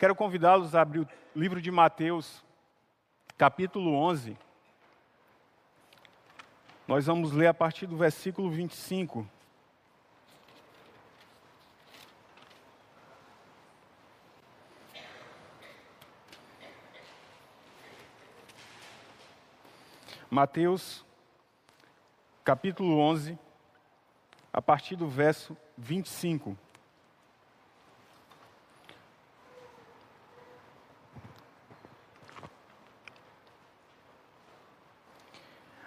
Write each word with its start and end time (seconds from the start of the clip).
Quero 0.00 0.14
convidá-los 0.14 0.74
a 0.74 0.80
abrir 0.80 1.00
o 1.00 1.08
livro 1.38 1.60
de 1.60 1.70
Mateus, 1.70 2.42
capítulo 3.36 3.92
11. 3.92 4.34
Nós 6.88 7.04
vamos 7.04 7.32
ler 7.32 7.48
a 7.48 7.52
partir 7.52 7.86
do 7.86 7.98
versículo 7.98 8.50
25. 8.50 9.28
Mateus, 20.30 21.04
capítulo 22.42 22.96
11, 22.96 23.38
a 24.50 24.62
partir 24.62 24.96
do 24.96 25.06
verso 25.06 25.54
25. 25.76 26.56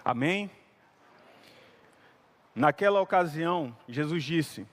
Amém? 0.04 0.52
Naquela 2.54 3.02
ocasião, 3.02 3.76
Jesus 3.88 4.24
disse: 4.24 4.68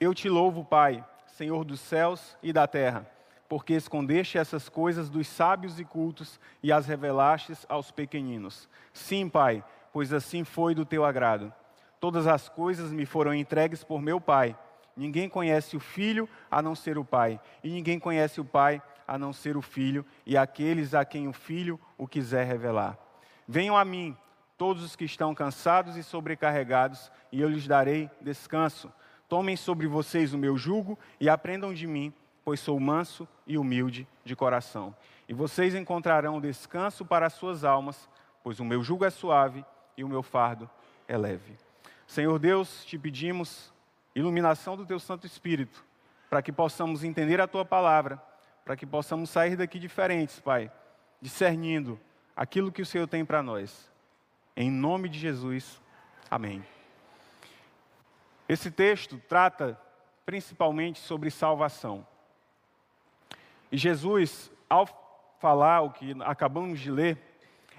Eu 0.00 0.12
te 0.12 0.28
louvo, 0.28 0.64
Pai, 0.64 1.04
Senhor 1.26 1.64
dos 1.64 1.80
céus 1.80 2.36
e 2.42 2.52
da 2.52 2.66
terra, 2.66 3.08
porque 3.48 3.74
escondeste 3.74 4.38
essas 4.38 4.68
coisas 4.68 5.08
dos 5.08 5.28
sábios 5.28 5.78
e 5.78 5.84
cultos 5.84 6.40
e 6.62 6.72
as 6.72 6.86
revelastes 6.86 7.64
aos 7.68 7.90
pequeninos. 7.90 8.68
Sim, 8.92 9.28
Pai, 9.28 9.64
pois 9.92 10.12
assim 10.12 10.42
foi 10.42 10.74
do 10.74 10.84
teu 10.84 11.04
agrado. 11.04 11.52
Todas 12.00 12.26
as 12.26 12.48
coisas 12.48 12.90
me 12.90 13.06
foram 13.06 13.32
entregues 13.32 13.84
por 13.84 14.02
meu 14.02 14.20
Pai. 14.20 14.56
Ninguém 14.96 15.28
conhece 15.28 15.76
o 15.76 15.80
Filho 15.80 16.28
a 16.50 16.60
não 16.60 16.74
ser 16.74 16.98
o 16.98 17.04
Pai, 17.04 17.40
e 17.62 17.70
ninguém 17.70 17.98
conhece 17.98 18.40
o 18.40 18.44
Pai 18.44 18.82
a 19.06 19.16
não 19.16 19.32
ser 19.32 19.56
o 19.56 19.62
Filho 19.62 20.04
e 20.26 20.36
aqueles 20.36 20.92
a 20.92 21.04
quem 21.04 21.28
o 21.28 21.32
Filho 21.32 21.80
o 21.96 22.06
quiser 22.06 22.44
revelar. 22.44 22.98
Venham 23.46 23.76
a 23.76 23.84
mim 23.84 24.16
todos 24.62 24.84
os 24.84 24.94
que 24.94 25.04
estão 25.04 25.34
cansados 25.34 25.96
e 25.96 26.04
sobrecarregados, 26.04 27.10
e 27.32 27.40
eu 27.40 27.48
lhes 27.48 27.66
darei 27.66 28.08
descanso. 28.20 28.92
Tomem 29.28 29.56
sobre 29.56 29.88
vocês 29.88 30.32
o 30.32 30.38
meu 30.38 30.56
jugo 30.56 30.96
e 31.18 31.28
aprendam 31.28 31.74
de 31.74 31.84
mim, 31.84 32.14
pois 32.44 32.60
sou 32.60 32.78
manso 32.78 33.26
e 33.44 33.58
humilde 33.58 34.06
de 34.24 34.36
coração. 34.36 34.94
E 35.28 35.34
vocês 35.34 35.74
encontrarão 35.74 36.40
descanso 36.40 37.04
para 37.04 37.26
as 37.26 37.32
suas 37.32 37.64
almas, 37.64 38.08
pois 38.44 38.60
o 38.60 38.64
meu 38.64 38.84
jugo 38.84 39.04
é 39.04 39.10
suave 39.10 39.64
e 39.96 40.04
o 40.04 40.08
meu 40.08 40.22
fardo 40.22 40.70
é 41.08 41.18
leve. 41.18 41.58
Senhor 42.06 42.38
Deus, 42.38 42.84
te 42.84 42.96
pedimos 42.96 43.74
iluminação 44.14 44.76
do 44.76 44.86
teu 44.86 45.00
Santo 45.00 45.26
Espírito, 45.26 45.84
para 46.30 46.40
que 46.40 46.52
possamos 46.52 47.02
entender 47.02 47.40
a 47.40 47.48
tua 47.48 47.64
palavra, 47.64 48.22
para 48.64 48.76
que 48.76 48.86
possamos 48.86 49.28
sair 49.28 49.56
daqui 49.56 49.80
diferentes, 49.80 50.38
Pai, 50.38 50.70
discernindo 51.20 51.98
aquilo 52.36 52.70
que 52.70 52.82
o 52.82 52.86
Senhor 52.86 53.08
tem 53.08 53.24
para 53.24 53.42
nós. 53.42 53.90
Em 54.56 54.70
nome 54.70 55.08
de 55.08 55.18
Jesus, 55.18 55.80
amém. 56.30 56.64
Esse 58.48 58.70
texto 58.70 59.20
trata 59.28 59.80
principalmente 60.26 60.98
sobre 60.98 61.30
salvação. 61.30 62.06
E 63.70 63.78
Jesus, 63.78 64.50
ao 64.68 64.86
falar 65.40 65.80
o 65.80 65.90
que 65.90 66.14
acabamos 66.20 66.78
de 66.78 66.90
ler, 66.90 67.18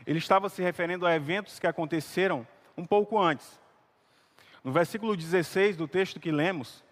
ele 0.06 0.18
estava 0.18 0.50
se 0.50 0.62
referindo 0.64 1.06
a 1.06 1.16
eventos 1.16 1.60
que 1.60 1.68
aconteceram 1.68 2.46
um 2.76 2.86
pouco 2.86 3.20
antes. 3.20 3.62
No 4.64 4.72
versículo 4.72 5.16
16 5.16 5.78
do 5.78 5.88
texto 5.88 6.20
que 6.20 6.32
lemos, 6.32 6.84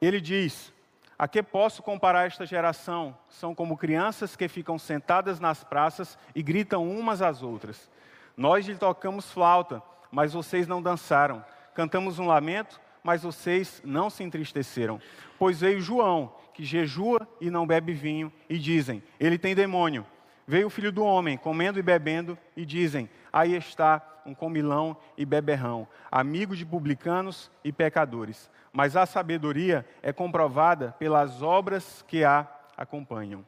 ele 0.00 0.20
diz: 0.20 0.72
A 1.18 1.28
que 1.28 1.42
posso 1.42 1.82
comparar 1.82 2.26
esta 2.26 2.46
geração? 2.46 3.16
São 3.28 3.54
como 3.54 3.76
crianças 3.76 4.34
que 4.34 4.48
ficam 4.48 4.78
sentadas 4.78 5.38
nas 5.38 5.62
praças 5.62 6.18
e 6.34 6.42
gritam 6.42 6.88
umas 6.88 7.20
às 7.20 7.42
outras. 7.42 7.90
Nós 8.36 8.66
lhe 8.66 8.76
tocamos 8.76 9.30
flauta, 9.30 9.82
mas 10.10 10.32
vocês 10.32 10.66
não 10.66 10.82
dançaram. 10.82 11.44
Cantamos 11.74 12.18
um 12.18 12.26
lamento, 12.26 12.80
mas 13.02 13.22
vocês 13.22 13.82
não 13.84 14.08
se 14.08 14.22
entristeceram. 14.24 15.00
Pois 15.38 15.60
veio 15.60 15.80
João, 15.80 16.34
que 16.52 16.64
jejua 16.64 17.28
e 17.40 17.50
não 17.50 17.66
bebe 17.66 17.92
vinho, 17.92 18.32
e 18.48 18.58
dizem: 18.58 19.02
Ele 19.20 19.38
tem 19.38 19.54
demônio. 19.54 20.06
Veio 20.46 20.66
o 20.66 20.70
filho 20.70 20.92
do 20.92 21.04
homem, 21.04 21.38
comendo 21.38 21.78
e 21.78 21.82
bebendo, 21.82 22.38
e 22.56 22.64
dizem: 22.64 23.08
Aí 23.32 23.54
está 23.54 24.02
um 24.26 24.34
comilão 24.34 24.96
e 25.16 25.24
beberrão, 25.24 25.86
amigo 26.10 26.56
de 26.56 26.64
publicanos 26.64 27.50
e 27.62 27.72
pecadores. 27.72 28.50
Mas 28.72 28.96
a 28.96 29.06
sabedoria 29.06 29.86
é 30.02 30.12
comprovada 30.12 30.94
pelas 30.98 31.42
obras 31.42 32.04
que 32.08 32.24
a 32.24 32.48
acompanham. 32.76 33.44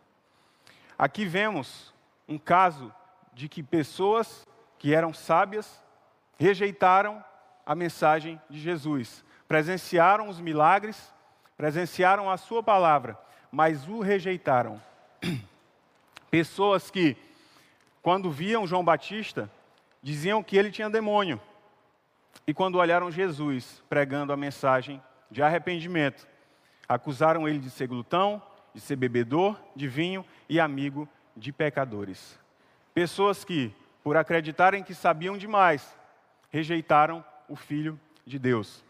Aqui 0.98 1.25
vemos 1.25 1.92
um 2.28 2.38
caso 2.38 2.92
de 3.32 3.48
que 3.48 3.62
pessoas 3.62 4.46
que 4.86 4.94
eram 4.94 5.12
sábias, 5.12 5.82
rejeitaram 6.38 7.20
a 7.66 7.74
mensagem 7.74 8.41
de 8.48 8.60
Jesus, 8.60 9.24
presenciaram 9.48 10.28
os 10.28 10.38
milagres, 10.38 11.12
presenciaram 11.56 12.30
a 12.30 12.36
sua 12.36 12.62
palavra, 12.62 13.19
mas 13.50 13.88
o 13.88 13.98
rejeitaram. 13.98 14.80
Pessoas 16.30 16.88
que, 16.88 17.16
quando 18.00 18.30
viam 18.30 18.64
João 18.64 18.84
Batista, 18.84 19.50
diziam 20.00 20.41
que 20.41 20.56
ele 20.56 20.70
tinha 20.70 20.88
demônio, 20.88 21.41
e 22.46 22.54
quando 22.54 22.78
olharam 22.78 23.10
Jesus 23.10 23.82
pregando 23.88 24.32
a 24.32 24.36
mensagem 24.36 25.02
de 25.28 25.42
arrependimento, 25.42 26.28
acusaram 26.88 27.48
ele 27.48 27.58
de 27.58 27.70
ser 27.70 27.88
glutão, 27.88 28.41
de 28.72 28.80
ser 28.80 28.94
bebedor 28.94 29.60
de 29.75 29.88
vinho 29.88 30.25
e 30.48 30.60
amigo 30.60 31.08
de 31.36 31.50
pecadores. 31.50 32.38
Pessoas 32.94 33.44
que 33.44 33.75
por 34.06 34.17
acreditarem 34.17 34.84
que 34.84 34.94
sabiam 34.94 35.37
demais, 35.37 35.84
rejeitaram 36.49 37.25
o 37.49 37.56
Filho 37.56 37.99
de 38.25 38.39
Deus. 38.39 38.84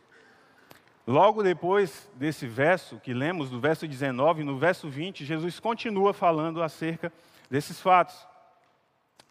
Logo 1.07 1.43
depois 1.43 2.07
desse 2.17 2.47
verso 2.47 3.01
que 3.01 3.15
lemos, 3.15 3.49
do 3.49 3.59
verso 3.59 3.89
19, 3.89 4.45
no 4.45 4.59
verso 4.59 4.91
20, 4.91 5.25
Jesus 5.25 5.59
continua 5.59 6.13
falando 6.13 6.63
acerca 6.63 7.11
desses 7.49 7.81
fatos. 7.81 8.29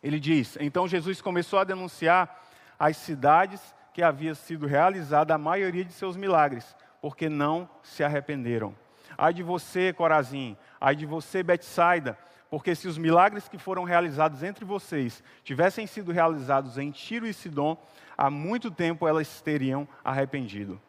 Ele 0.02 0.20
diz: 0.20 0.58
Então 0.60 0.88
Jesus 0.88 1.22
começou 1.22 1.60
a 1.60 1.64
denunciar 1.64 2.36
as 2.80 2.98
cidades 2.98 3.62
que 3.94 4.02
havia 4.02 4.34
sido 4.34 4.66
realizada 4.66 5.36
a 5.36 5.38
maioria 5.38 5.86
de 5.86 5.94
seus 5.94 6.18
milagres, 6.18 6.76
porque 7.00 7.30
não 7.30 7.70
se 7.84 8.04
arrependeram. 8.04 8.76
Ai 9.16 9.36
de 9.36 9.44
você, 9.44 9.94
Corazim, 9.94 10.58
ai 10.82 10.96
de 10.96 11.06
você, 11.06 11.44
Betsaida, 11.44 12.18
porque 12.56 12.74
se 12.74 12.88
os 12.88 12.98
milagres 12.98 13.50
que 13.50 13.58
foram 13.58 13.84
realizados 13.84 14.42
entre 14.42 14.64
vocês 14.64 15.22
tivessem 15.44 15.86
sido 15.86 16.14
realizados 16.14 16.78
em 16.78 16.90
Tiro 16.90 17.28
e 17.28 17.34
Sidom, 17.34 17.76
há 18.18 18.30
muito 18.30 18.72
tempo 18.72 19.06
elas 19.06 19.42
teriam 19.42 19.86
arrependido, 20.02 20.82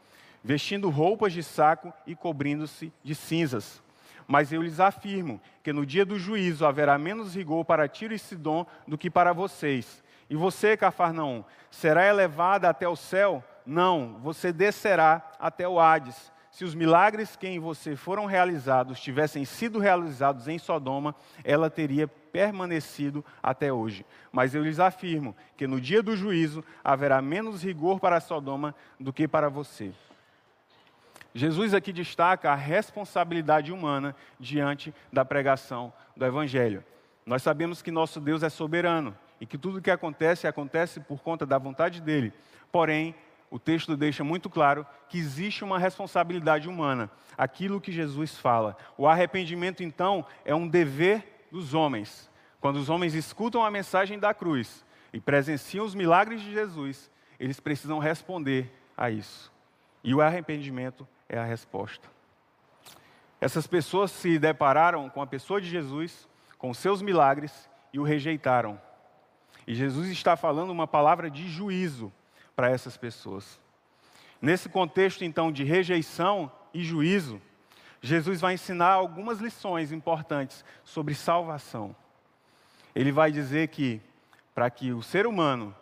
vestindo 0.44 0.88
roupas 0.88 1.32
de 1.32 1.42
saco 1.42 1.92
e 2.06 2.14
cobrindo-se 2.14 2.92
de 3.02 3.16
cinzas. 3.16 3.82
Mas 4.28 4.52
eu 4.52 4.62
lhes 4.62 4.78
afirmo 4.78 5.40
que 5.60 5.72
no 5.72 5.84
dia 5.84 6.06
do 6.06 6.16
juízo 6.20 6.64
haverá 6.64 6.96
menos 6.98 7.34
rigor 7.34 7.64
para 7.64 7.88
Tiro 7.88 8.14
e 8.14 8.18
Sidom 8.20 8.64
do 8.86 8.96
que 8.96 9.10
para 9.10 9.32
vocês. 9.32 10.04
E 10.30 10.36
você, 10.36 10.76
Cafarnaum, 10.76 11.42
será 11.68 12.06
elevada 12.06 12.70
até 12.70 12.86
o 12.86 12.94
céu? 12.94 13.42
Não, 13.66 14.20
você 14.22 14.52
descerá 14.52 15.32
até 15.36 15.66
o 15.66 15.80
Hades. 15.80 16.30
Se 16.56 16.64
os 16.64 16.74
milagres 16.74 17.36
que 17.36 17.46
em 17.46 17.58
você 17.58 17.94
foram 17.94 18.24
realizados 18.24 18.98
tivessem 18.98 19.44
sido 19.44 19.78
realizados 19.78 20.48
em 20.48 20.58
Sodoma, 20.58 21.14
ela 21.44 21.68
teria 21.68 22.08
permanecido 22.08 23.22
até 23.42 23.70
hoje. 23.70 24.06
Mas 24.32 24.54
eu 24.54 24.62
lhes 24.62 24.80
afirmo 24.80 25.36
que 25.54 25.66
no 25.66 25.78
dia 25.78 26.02
do 26.02 26.16
juízo 26.16 26.64
haverá 26.82 27.20
menos 27.20 27.62
rigor 27.62 28.00
para 28.00 28.20
Sodoma 28.20 28.74
do 28.98 29.12
que 29.12 29.28
para 29.28 29.50
você. 29.50 29.92
Jesus 31.34 31.74
aqui 31.74 31.92
destaca 31.92 32.50
a 32.50 32.54
responsabilidade 32.54 33.70
humana 33.70 34.16
diante 34.40 34.94
da 35.12 35.26
pregação 35.26 35.92
do 36.16 36.24
Evangelho. 36.24 36.82
Nós 37.26 37.42
sabemos 37.42 37.82
que 37.82 37.90
nosso 37.90 38.18
Deus 38.18 38.42
é 38.42 38.48
soberano 38.48 39.14
e 39.38 39.44
que 39.44 39.58
tudo 39.58 39.76
o 39.76 39.82
que 39.82 39.90
acontece, 39.90 40.46
acontece 40.46 41.00
por 41.00 41.20
conta 41.20 41.44
da 41.44 41.58
vontade 41.58 42.00
dele. 42.00 42.32
Porém, 42.72 43.14
o 43.50 43.58
texto 43.58 43.96
deixa 43.96 44.24
muito 44.24 44.50
claro 44.50 44.86
que 45.08 45.18
existe 45.18 45.62
uma 45.62 45.78
responsabilidade 45.78 46.68
humana, 46.68 47.10
aquilo 47.38 47.80
que 47.80 47.92
Jesus 47.92 48.36
fala. 48.36 48.76
O 48.98 49.06
arrependimento, 49.06 49.82
então, 49.82 50.26
é 50.44 50.54
um 50.54 50.66
dever 50.66 51.46
dos 51.50 51.74
homens. 51.74 52.30
Quando 52.60 52.76
os 52.76 52.88
homens 52.88 53.14
escutam 53.14 53.64
a 53.64 53.70
mensagem 53.70 54.18
da 54.18 54.34
cruz 54.34 54.84
e 55.12 55.20
presenciam 55.20 55.84
os 55.84 55.94
milagres 55.94 56.40
de 56.40 56.52
Jesus, 56.52 57.10
eles 57.38 57.60
precisam 57.60 57.98
responder 57.98 58.72
a 58.96 59.10
isso. 59.10 59.52
E 60.02 60.14
o 60.14 60.20
arrependimento 60.20 61.06
é 61.28 61.38
a 61.38 61.44
resposta. 61.44 62.08
Essas 63.40 63.66
pessoas 63.66 64.10
se 64.10 64.38
depararam 64.38 65.08
com 65.08 65.20
a 65.22 65.26
pessoa 65.26 65.60
de 65.60 65.68
Jesus, 65.68 66.28
com 66.58 66.72
seus 66.74 67.02
milagres 67.02 67.68
e 67.92 67.98
o 67.98 68.02
rejeitaram. 68.02 68.80
E 69.66 69.74
Jesus 69.74 70.08
está 70.08 70.36
falando 70.36 70.70
uma 70.70 70.86
palavra 70.86 71.30
de 71.30 71.48
juízo 71.48 72.12
para 72.56 72.70
essas 72.70 72.96
pessoas. 72.96 73.60
Nesse 74.40 74.68
contexto, 74.68 75.24
então, 75.24 75.52
de 75.52 75.62
rejeição 75.62 76.50
e 76.72 76.82
juízo, 76.82 77.40
Jesus 78.00 78.40
vai 78.40 78.54
ensinar 78.54 78.92
algumas 78.92 79.38
lições 79.38 79.92
importantes 79.92 80.64
sobre 80.82 81.14
salvação. 81.14 81.94
Ele 82.94 83.12
vai 83.12 83.30
dizer 83.30 83.68
que, 83.68 84.00
para 84.54 84.70
que 84.70 84.92
o 84.92 85.02
ser 85.02 85.26
humano 85.26 85.74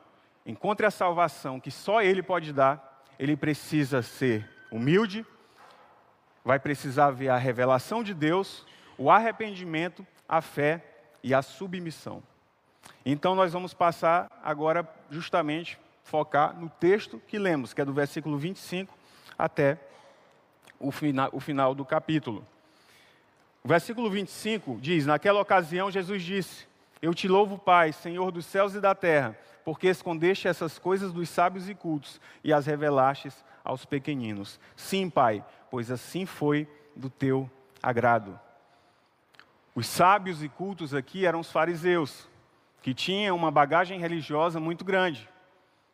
encontre 0.45 0.85
a 0.85 0.91
salvação 0.91 1.61
que 1.61 1.71
só 1.71 2.03
ele 2.03 2.23
pode 2.23 2.53
dar, 2.53 3.05
ele 3.19 3.37
precisa 3.37 4.03
ser 4.03 4.49
humilde, 4.71 5.25
vai 6.45 6.59
precisar 6.59 7.11
ver 7.11 7.29
a 7.29 7.37
revelação 7.37 8.03
de 8.03 8.13
Deus, 8.13 8.67
o 8.99 9.11
arrependimento, 9.11 10.07
a 10.29 10.41
fé 10.41 10.85
e 11.23 11.33
a 11.33 11.41
submissão. 11.41 12.23
Então 13.07 13.35
nós 13.35 13.53
vamos 13.53 13.73
passar 13.73 14.29
agora 14.43 14.87
justamente 15.11 15.79
focar 16.05 16.57
no 16.57 16.69
texto 16.69 17.21
que 17.27 17.39
lemos, 17.39 17.75
que 17.75 17.81
é 17.81 17.85
do 17.85 17.93
versículo 17.93 18.39
25 18.39 18.97
até 19.37 19.79
o 20.79 20.93
final, 20.93 21.31
o 21.33 21.41
final 21.41 21.75
do 21.75 21.85
capítulo. 21.85 22.47
O 23.63 23.69
versículo 23.69 24.09
25 24.11 24.79
diz: 24.81 25.07
Naquela 25.07 25.41
ocasião 25.41 25.91
Jesus 25.91 26.23
disse: 26.23 26.67
Eu 27.01 27.15
te 27.15 27.27
louvo, 27.27 27.59
Pai, 27.59 27.93
Senhor 27.93 28.31
dos 28.31 28.45
céus 28.45 28.75
e 28.75 28.81
da 28.81 28.95
terra, 28.95 29.37
porque 29.65 29.89
escondeste 29.89 30.47
essas 30.47 30.79
coisas 30.79 31.13
dos 31.13 31.29
sábios 31.29 31.69
e 31.69 31.75
cultos 31.75 32.21
e 32.45 32.53
as 32.53 32.67
revelastes 32.67 33.43
aos 33.65 33.87
pequeninos. 33.87 34.61
Sim, 34.77 35.09
Pai, 35.09 35.43
pois 35.71 35.91
assim 35.91 36.27
foi 36.27 36.69
do 36.95 37.09
teu 37.09 37.51
agrado. 37.83 38.39
Os 39.75 39.87
sábios 39.87 40.43
e 40.43 40.49
cultos 40.49 40.95
aqui 40.95 41.27
eram 41.27 41.41
os 41.41 41.51
fariseus, 41.51 42.29
que 42.83 42.95
tinham 42.95 43.35
uma 43.35 43.51
bagagem 43.51 43.99
religiosa 43.99 44.61
muito 44.61 44.85
grande. 44.85 45.29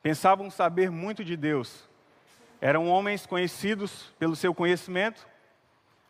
Pensavam 0.02 0.50
saber 0.50 0.90
muito 0.90 1.22
de 1.24 1.36
Deus. 1.36 1.88
Eram 2.60 2.88
homens 2.88 3.26
conhecidos 3.26 4.12
pelo 4.18 4.34
seu 4.34 4.54
conhecimento, 4.54 5.26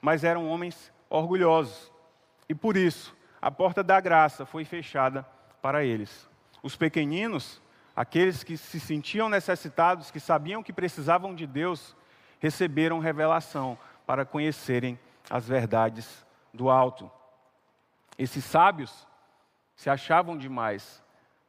mas 0.01 0.23
eram 0.23 0.49
homens 0.49 0.93
orgulhosos. 1.09 1.91
E 2.49 2.55
por 2.55 2.77
isso, 2.77 3.15
a 3.43 3.51
porta 3.51 3.83
da 3.83 4.01
graça 4.01 4.47
foi 4.47 4.65
fechada 4.65 5.27
para 5.61 5.85
eles. 5.85 6.29
Os 6.63 6.77
pequeninos, 6.77 7.61
aqueles 7.95 8.45
que 8.45 8.57
se 8.57 8.79
sentiam 8.79 9.29
necessitados, 9.29 10.11
que 10.11 10.21
sabiam 10.21 10.63
que 10.63 10.73
precisavam 10.73 11.35
de 11.35 11.47
Deus, 11.47 11.97
receberam 12.39 12.99
revelação 12.99 13.77
para 14.07 14.25
conhecerem 14.25 14.99
as 15.29 15.49
verdades 15.49 16.25
do 16.55 16.71
alto. 16.71 17.11
Esses 18.17 18.45
sábios 18.45 19.07
se 19.75 19.91
achavam 19.91 20.37
demais, 20.37 21.03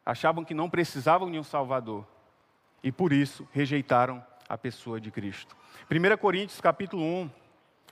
achavam 0.05 0.43
que 0.43 0.53
não 0.53 0.69
precisavam 0.69 1.29
de 1.29 1.37
um 1.37 1.43
Salvador 1.43 2.05
e 2.83 2.91
por 2.91 3.13
isso 3.13 3.47
rejeitaram 3.51 4.23
a 4.47 4.57
pessoa 4.57 4.99
de 4.99 5.11
Cristo. 5.11 5.55
1 5.89 6.17
Coríntios 6.17 6.59
capítulo 6.61 7.03
1, 7.03 7.31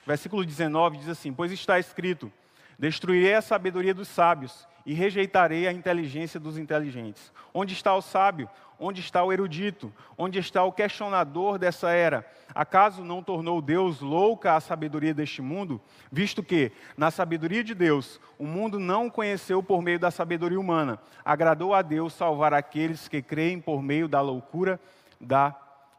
versículo 0.06 0.45
19 0.45 0.97
diz 0.97 1.09
assim: 1.09 1.33
Pois 1.33 1.51
está 1.51 1.80
escrito: 1.80 2.31
Destruirei 2.77 3.36
a 3.36 3.41
sabedoria 3.41 3.94
dos 3.94 4.07
sábios 4.07 4.68
e 4.85 4.93
rejeitarei 4.93 5.67
a 5.67 5.73
inteligência 5.73 6.39
dos 6.39 6.57
inteligentes. 6.57 7.31
Onde 7.53 7.73
está 7.73 7.95
o 7.95 8.01
sábio? 8.01 8.49
Onde 8.79 9.01
está 9.01 9.23
o 9.23 9.33
erudito? 9.33 9.91
Onde 10.17 10.39
está 10.39 10.63
o 10.63 10.71
questionador 10.71 11.57
dessa 11.57 11.91
era? 11.91 12.25
Acaso 12.55 13.03
não 13.03 13.21
tornou 13.21 13.61
Deus 13.61 13.99
louca 13.99 14.55
a 14.55 14.61
sabedoria 14.61 15.13
deste 15.13 15.41
mundo? 15.41 15.81
Visto 16.09 16.41
que, 16.41 16.71
na 16.97 17.11
sabedoria 17.11 17.63
de 17.63 17.75
Deus, 17.75 18.21
o 18.37 18.45
mundo 18.45 18.79
não 18.79 19.07
o 19.07 19.11
conheceu 19.11 19.61
por 19.61 19.81
meio 19.81 19.99
da 19.99 20.09
sabedoria 20.09 20.59
humana. 20.59 20.97
Agradou 21.25 21.73
a 21.73 21.81
Deus 21.81 22.13
salvar 22.13 22.53
aqueles 22.53 23.07
que 23.07 23.21
creem 23.21 23.59
por 23.59 23.81
meio 23.83 24.07
da 24.07 24.21
loucura 24.21 24.79
da 25.19 25.51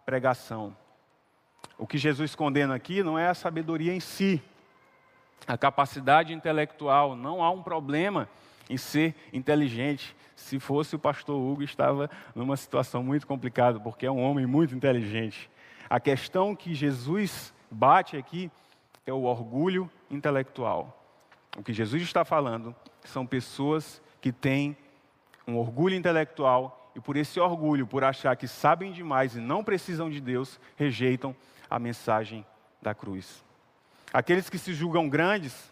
pregação. 0.06 0.74
O 1.76 1.86
que 1.86 1.98
Jesus 1.98 2.34
condena 2.34 2.74
aqui 2.74 3.02
não 3.02 3.18
é 3.18 3.28
a 3.28 3.34
sabedoria 3.34 3.94
em 3.94 4.00
si, 4.00 4.42
a 5.46 5.56
capacidade 5.56 6.32
intelectual. 6.32 7.14
Não 7.14 7.42
há 7.42 7.50
um 7.50 7.62
problema 7.62 8.28
em 8.70 8.76
ser 8.76 9.14
inteligente. 9.32 10.16
Se 10.36 10.58
fosse 10.60 10.94
o 10.94 10.98
pastor 10.98 11.36
Hugo, 11.36 11.62
estava 11.62 12.08
numa 12.34 12.56
situação 12.56 13.02
muito 13.02 13.26
complicada, 13.26 13.80
porque 13.80 14.06
é 14.06 14.10
um 14.10 14.22
homem 14.22 14.46
muito 14.46 14.74
inteligente. 14.74 15.50
A 15.88 15.98
questão 15.98 16.54
que 16.54 16.72
Jesus 16.72 17.52
bate 17.70 18.16
aqui 18.16 18.50
é 19.04 19.12
o 19.12 19.24
orgulho 19.24 19.90
intelectual. 20.08 20.96
O 21.58 21.62
que 21.64 21.72
Jesus 21.72 22.02
está 22.02 22.24
falando 22.24 22.74
são 23.04 23.26
pessoas 23.26 24.00
que 24.20 24.30
têm 24.30 24.76
um 25.46 25.56
orgulho 25.56 25.96
intelectual 25.96 26.92
e 26.94 27.00
por 27.00 27.16
esse 27.16 27.40
orgulho, 27.40 27.86
por 27.86 28.04
achar 28.04 28.36
que 28.36 28.46
sabem 28.46 28.92
demais 28.92 29.34
e 29.34 29.40
não 29.40 29.64
precisam 29.64 30.08
de 30.08 30.20
Deus, 30.20 30.60
rejeitam 30.76 31.34
a 31.68 31.78
mensagem 31.78 32.46
da 32.80 32.94
cruz. 32.94 33.44
Aqueles 34.12 34.48
que 34.48 34.58
se 34.58 34.72
julgam 34.72 35.08
grandes 35.08 35.70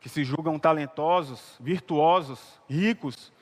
que 0.00 0.08
se 0.08 0.24
julgam 0.24 0.58
talentosos, 0.58 1.56
virtuosos, 1.60 2.60
ricos, 2.68 3.32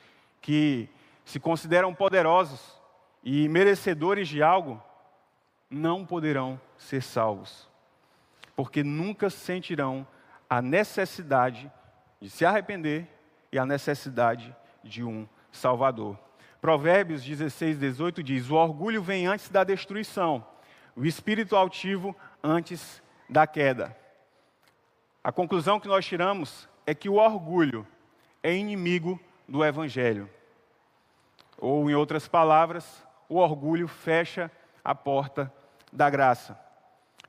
que 0.41 0.89
se 1.23 1.39
consideram 1.39 1.93
poderosos 1.93 2.81
e 3.23 3.47
merecedores 3.49 4.27
de 4.27 4.41
algo, 4.41 4.81
não 5.69 6.05
poderão 6.05 6.59
ser 6.77 7.01
salvos, 7.01 7.69
porque 8.55 8.83
nunca 8.83 9.29
sentirão 9.29 10.07
a 10.49 10.61
necessidade 10.61 11.71
de 12.21 12.29
se 12.29 12.45
arrepender 12.45 13.07
e 13.51 13.59
a 13.59 13.65
necessidade 13.65 14.55
de 14.83 15.03
um 15.03 15.27
Salvador. 15.51 16.17
Provérbios 16.61 17.23
16, 17.23 17.77
18 17.77 18.23
diz: 18.23 18.49
O 18.49 18.55
orgulho 18.55 19.01
vem 19.01 19.27
antes 19.27 19.49
da 19.49 19.63
destruição, 19.63 20.45
o 20.95 21.05
espírito 21.05 21.55
altivo 21.55 22.15
antes 22.43 23.01
da 23.29 23.45
queda. 23.45 23.95
A 25.27 25.31
conclusão 25.33 25.77
que 25.77 25.89
nós 25.89 26.05
tiramos 26.05 26.69
é 26.85 26.95
que 26.95 27.09
o 27.09 27.15
orgulho 27.15 27.85
é 28.41 28.55
inimigo 28.55 29.19
do 29.45 29.61
evangelho. 29.61 30.29
Ou, 31.57 31.89
em 31.89 31.93
outras 31.93 32.29
palavras, 32.29 33.05
o 33.27 33.35
orgulho 33.35 33.89
fecha 33.89 34.49
a 34.81 34.95
porta 34.95 35.53
da 35.91 36.09
graça. 36.09 36.57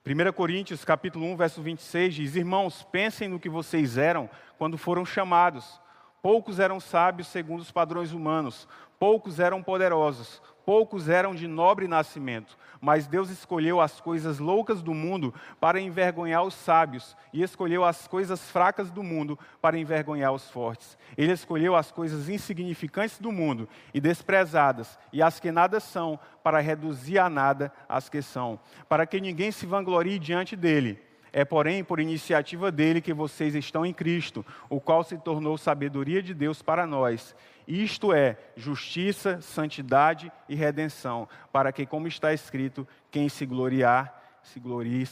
1 0.06 0.32
Coríntios, 0.32 0.84
capítulo 0.84 1.26
1, 1.26 1.36
verso 1.38 1.60
26 1.60 2.14
diz: 2.14 2.36
Irmãos, 2.36 2.84
pensem 2.84 3.26
no 3.26 3.40
que 3.40 3.48
vocês 3.48 3.98
eram 3.98 4.30
quando 4.56 4.78
foram 4.78 5.04
chamados. 5.04 5.80
Poucos 6.22 6.58
eram 6.58 6.80
sábios 6.80 7.28
segundo 7.28 7.60
os 7.60 7.70
padrões 7.70 8.12
humanos, 8.12 8.66
poucos 8.98 9.38
eram 9.38 9.62
poderosos, 9.62 10.42
poucos 10.66 11.08
eram 11.08 11.34
de 11.34 11.46
nobre 11.46 11.88
nascimento, 11.88 12.58
mas 12.80 13.06
Deus 13.06 13.30
escolheu 13.30 13.80
as 13.80 14.00
coisas 14.00 14.38
loucas 14.38 14.82
do 14.82 14.92
mundo 14.92 15.32
para 15.60 15.80
envergonhar 15.80 16.42
os 16.42 16.52
sábios, 16.52 17.16
e 17.32 17.42
escolheu 17.42 17.84
as 17.84 18.06
coisas 18.06 18.50
fracas 18.50 18.90
do 18.90 19.02
mundo 19.02 19.38
para 19.62 19.78
envergonhar 19.78 20.32
os 20.32 20.50
fortes. 20.50 20.98
Ele 21.16 21.32
escolheu 21.32 21.74
as 21.74 21.90
coisas 21.90 22.28
insignificantes 22.28 23.18
do 23.18 23.32
mundo 23.32 23.68
e 23.94 24.00
desprezadas, 24.00 24.98
e 25.12 25.22
as 25.22 25.40
que 25.40 25.50
nada 25.50 25.80
são, 25.80 26.18
para 26.42 26.60
reduzir 26.60 27.18
a 27.18 27.30
nada 27.30 27.72
as 27.88 28.08
que 28.08 28.20
são, 28.20 28.60
para 28.88 29.06
que 29.06 29.20
ninguém 29.20 29.50
se 29.50 29.64
vanglorie 29.64 30.18
diante 30.18 30.54
dele. 30.54 31.07
É, 31.32 31.44
porém, 31.44 31.84
por 31.84 32.00
iniciativa 32.00 32.70
dele 32.70 33.00
que 33.00 33.12
vocês 33.12 33.54
estão 33.54 33.84
em 33.84 33.92
Cristo, 33.92 34.44
o 34.68 34.80
qual 34.80 35.04
se 35.04 35.18
tornou 35.18 35.58
sabedoria 35.58 36.22
de 36.22 36.34
Deus 36.34 36.62
para 36.62 36.86
nós 36.86 37.34
isto 37.68 38.14
é, 38.14 38.38
justiça, 38.56 39.42
santidade 39.42 40.32
e 40.48 40.54
redenção, 40.54 41.28
para 41.52 41.70
que, 41.70 41.84
como 41.84 42.08
está 42.08 42.32
escrito, 42.32 42.88
quem 43.10 43.28
se 43.28 43.44
gloriar, 43.44 44.40
se 44.42 44.58
glorie 44.58 45.06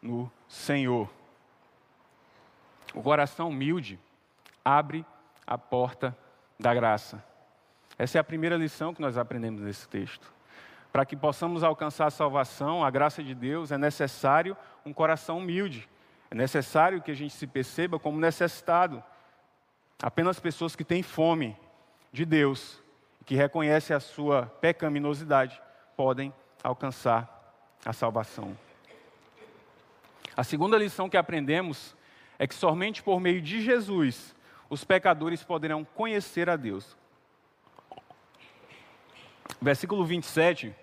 no 0.00 0.32
Senhor. 0.48 1.10
O 2.94 3.02
coração 3.02 3.50
humilde 3.50 4.00
abre 4.64 5.04
a 5.46 5.58
porta 5.58 6.16
da 6.58 6.72
graça. 6.72 7.22
Essa 7.98 8.16
é 8.16 8.20
a 8.20 8.24
primeira 8.24 8.56
lição 8.56 8.94
que 8.94 9.02
nós 9.02 9.18
aprendemos 9.18 9.60
nesse 9.60 9.86
texto. 9.86 10.32
Para 10.98 11.06
que 11.06 11.14
possamos 11.14 11.62
alcançar 11.62 12.06
a 12.06 12.10
salvação, 12.10 12.84
a 12.84 12.90
graça 12.90 13.22
de 13.22 13.32
Deus, 13.32 13.70
é 13.70 13.78
necessário 13.78 14.56
um 14.84 14.92
coração 14.92 15.38
humilde. 15.38 15.88
É 16.28 16.34
necessário 16.34 17.00
que 17.00 17.12
a 17.12 17.14
gente 17.14 17.32
se 17.34 17.46
perceba 17.46 18.00
como 18.00 18.18
necessitado. 18.18 19.00
Apenas 20.02 20.40
pessoas 20.40 20.74
que 20.74 20.82
têm 20.82 21.04
fome 21.04 21.56
de 22.12 22.24
Deus, 22.24 22.82
que 23.24 23.36
reconhecem 23.36 23.94
a 23.94 24.00
sua 24.00 24.46
pecaminosidade, 24.60 25.62
podem 25.96 26.34
alcançar 26.64 27.54
a 27.86 27.92
salvação. 27.92 28.58
A 30.36 30.42
segunda 30.42 30.76
lição 30.76 31.08
que 31.08 31.16
aprendemos 31.16 31.94
é 32.40 32.46
que 32.48 32.56
somente 32.56 33.04
por 33.04 33.20
meio 33.20 33.40
de 33.40 33.62
Jesus 33.62 34.34
os 34.68 34.82
pecadores 34.82 35.44
poderão 35.44 35.84
conhecer 35.84 36.50
a 36.50 36.56
Deus. 36.56 36.96
Versículo 39.62 40.04
27, 40.04 40.74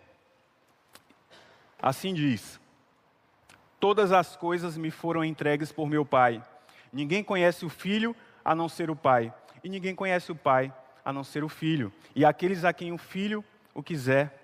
assim 1.86 2.16
diz: 2.16 2.60
Todas 3.80 4.12
as 4.12 4.36
coisas 4.36 4.76
me 4.76 4.90
foram 4.90 5.24
entregues 5.24 5.72
por 5.72 5.88
meu 5.88 6.04
Pai. 6.04 6.44
Ninguém 6.92 7.24
conhece 7.24 7.64
o 7.64 7.70
Filho 7.70 8.16
a 8.44 8.56
não 8.56 8.68
ser 8.68 8.90
o 8.90 8.96
Pai, 8.96 9.32
e 9.64 9.70
ninguém 9.70 9.94
conhece 9.94 10.32
o 10.32 10.36
Pai 10.36 10.74
a 11.04 11.14
não 11.14 11.24
ser 11.24 11.44
o 11.44 11.50
Filho, 11.50 11.94
e 12.16 12.26
aqueles 12.26 12.66
a 12.66 12.74
quem 12.74 12.92
o 12.92 12.98
Filho 12.98 13.46
o 13.76 13.84
quiser 13.84 14.42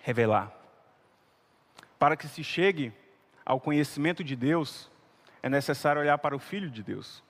revelar. 0.00 0.50
Para 1.98 2.16
que 2.16 2.26
se 2.26 2.42
chegue 2.42 2.92
ao 3.44 3.60
conhecimento 3.60 4.24
de 4.24 4.34
Deus, 4.34 4.90
é 5.42 5.50
necessário 5.50 6.00
olhar 6.00 6.16
para 6.16 6.34
o 6.34 6.38
Filho 6.38 6.70
de 6.70 6.82
Deus. 6.82 7.22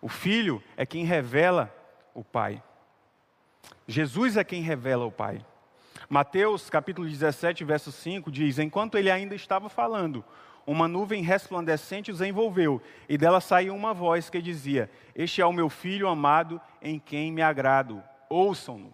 O 0.00 0.08
Filho 0.08 0.62
é 0.76 0.86
quem 0.86 1.04
revela 1.04 1.74
o 2.12 2.22
Pai. 2.22 2.62
Jesus 3.88 4.36
é 4.36 4.44
quem 4.44 4.62
revela 4.62 5.04
o 5.04 5.10
Pai. 5.10 5.44
Mateus 6.08 6.68
capítulo 6.68 7.08
17, 7.08 7.64
verso 7.64 7.90
5 7.90 8.30
diz: 8.30 8.58
Enquanto 8.58 8.98
ele 8.98 9.10
ainda 9.10 9.34
estava 9.34 9.68
falando, 9.68 10.24
uma 10.66 10.88
nuvem 10.88 11.22
resplandecente 11.22 12.10
os 12.10 12.20
envolveu, 12.20 12.80
e 13.08 13.18
dela 13.18 13.40
saiu 13.40 13.74
uma 13.74 13.94
voz 13.94 14.30
que 14.30 14.40
dizia: 14.40 14.90
Este 15.14 15.40
é 15.40 15.46
o 15.46 15.52
meu 15.52 15.68
filho 15.68 16.08
amado, 16.08 16.60
em 16.80 16.98
quem 16.98 17.32
me 17.32 17.42
agrado. 17.42 18.02
Ouçam-no. 18.28 18.92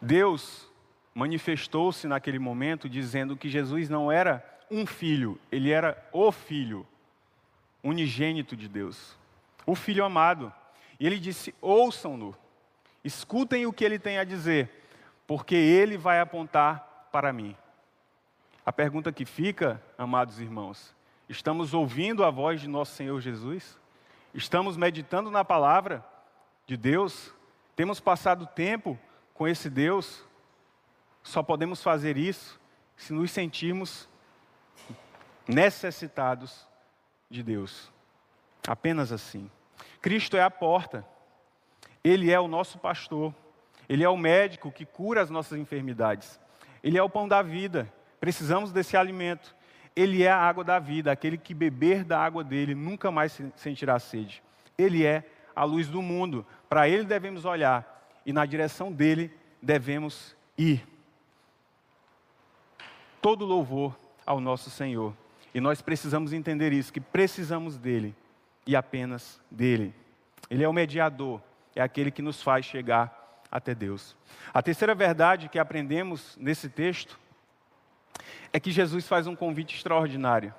Deus 0.00 0.68
manifestou-se 1.14 2.06
naquele 2.06 2.38
momento 2.38 2.88
dizendo 2.88 3.36
que 3.36 3.48
Jesus 3.48 3.88
não 3.88 4.12
era 4.12 4.44
um 4.70 4.86
filho, 4.86 5.38
ele 5.50 5.70
era 5.70 5.96
o 6.12 6.30
filho 6.30 6.86
unigênito 7.82 8.56
de 8.56 8.68
Deus, 8.68 9.16
o 9.64 9.74
filho 9.74 10.04
amado. 10.04 10.52
E 10.98 11.06
ele 11.06 11.18
disse: 11.18 11.54
Ouçam-no, 11.60 12.36
escutem 13.06 13.66
o 13.66 13.72
que 13.72 13.84
ele 13.84 14.00
tem 14.00 14.18
a 14.18 14.24
dizer, 14.24 14.68
porque 15.26 15.54
ele 15.54 15.96
vai 15.96 16.20
apontar 16.20 17.08
para 17.12 17.32
mim. 17.32 17.56
A 18.64 18.72
pergunta 18.72 19.12
que 19.12 19.24
fica, 19.24 19.80
amados 19.96 20.40
irmãos, 20.40 20.92
estamos 21.28 21.72
ouvindo 21.72 22.24
a 22.24 22.30
voz 22.30 22.60
de 22.60 22.66
nosso 22.66 22.94
Senhor 22.94 23.20
Jesus? 23.20 23.78
Estamos 24.34 24.76
meditando 24.76 25.30
na 25.30 25.44
palavra 25.44 26.04
de 26.66 26.76
Deus? 26.76 27.32
Temos 27.76 28.00
passado 28.00 28.44
tempo 28.44 28.98
com 29.32 29.46
esse 29.46 29.70
Deus? 29.70 30.24
Só 31.22 31.44
podemos 31.44 31.80
fazer 31.80 32.16
isso 32.16 32.60
se 32.96 33.12
nos 33.12 33.30
sentirmos 33.30 34.08
necessitados 35.46 36.66
de 37.30 37.40
Deus. 37.40 37.92
Apenas 38.66 39.12
assim. 39.12 39.48
Cristo 40.00 40.36
é 40.36 40.42
a 40.42 40.50
porta. 40.50 41.06
Ele 42.06 42.30
é 42.30 42.38
o 42.38 42.46
nosso 42.46 42.78
pastor. 42.78 43.34
Ele 43.88 44.04
é 44.04 44.08
o 44.08 44.16
médico 44.16 44.70
que 44.70 44.86
cura 44.86 45.20
as 45.20 45.28
nossas 45.28 45.58
enfermidades. 45.58 46.38
Ele 46.80 46.96
é 46.96 47.02
o 47.02 47.10
pão 47.10 47.26
da 47.26 47.42
vida. 47.42 47.92
Precisamos 48.20 48.70
desse 48.70 48.96
alimento. 48.96 49.56
Ele 49.96 50.22
é 50.22 50.30
a 50.30 50.38
água 50.38 50.62
da 50.62 50.78
vida, 50.78 51.10
aquele 51.10 51.36
que 51.36 51.52
beber 51.52 52.04
da 52.04 52.20
água 52.20 52.44
dele 52.44 52.76
nunca 52.76 53.10
mais 53.10 53.42
sentirá 53.56 53.98
sede. 53.98 54.40
Ele 54.78 55.04
é 55.04 55.24
a 55.54 55.64
luz 55.64 55.88
do 55.88 56.00
mundo. 56.00 56.46
Para 56.68 56.88
ele 56.88 57.02
devemos 57.02 57.44
olhar 57.44 58.08
e 58.24 58.32
na 58.32 58.46
direção 58.46 58.92
dele 58.92 59.34
devemos 59.60 60.36
ir. 60.56 60.86
Todo 63.20 63.44
louvor 63.44 63.98
ao 64.24 64.38
nosso 64.38 64.70
Senhor. 64.70 65.12
E 65.52 65.60
nós 65.60 65.82
precisamos 65.82 66.32
entender 66.32 66.72
isso, 66.72 66.92
que 66.92 67.00
precisamos 67.00 67.76
dele 67.76 68.14
e 68.64 68.76
apenas 68.76 69.40
dele. 69.50 69.92
Ele 70.48 70.62
é 70.62 70.68
o 70.68 70.72
mediador, 70.72 71.42
é 71.76 71.82
aquele 71.82 72.10
que 72.10 72.22
nos 72.22 72.42
faz 72.42 72.64
chegar 72.64 73.44
até 73.52 73.74
Deus. 73.74 74.16
A 74.52 74.62
terceira 74.62 74.94
verdade 74.94 75.48
que 75.48 75.58
aprendemos 75.58 76.36
nesse 76.40 76.68
texto 76.68 77.18
é 78.52 78.58
que 78.58 78.70
Jesus 78.70 79.06
faz 79.06 79.26
um 79.26 79.36
convite 79.36 79.76
extraordinário. 79.76 80.54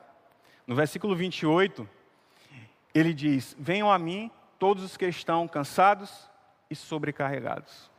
No 0.66 0.76
versículo 0.76 1.16
28, 1.16 1.90
ele 2.94 3.14
diz: 3.14 3.56
Venham 3.60 3.92
a 3.92 3.98
mim 3.98 4.32
todos 4.60 4.84
os 4.84 4.96
que 4.96 5.08
estão 5.08 5.48
cansados 5.48 6.30
e 6.70 6.76
sobrecarregados. 6.76 7.90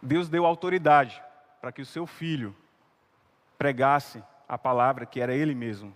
Deus 0.00 0.28
deu 0.28 0.46
autoridade 0.46 1.22
para 1.60 1.70
que 1.70 1.82
o 1.82 1.86
seu 1.86 2.06
filho 2.06 2.56
pregasse 3.58 4.22
a 4.48 4.56
palavra 4.56 5.04
que 5.04 5.20
era 5.20 5.34
ele 5.34 5.54
mesmo. 5.54 5.94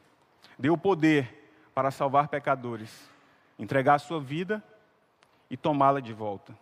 Deu 0.59 0.77
poder 0.77 1.51
para 1.75 1.91
salvar 1.91 2.29
pecadores, 2.29 3.11
entregar 3.59 3.95
a 3.95 3.99
sua 3.99 4.21
vida 4.21 4.63
e 5.55 5.57
tomá-la 5.57 6.01
de 6.01 6.13
volta. 6.13 6.53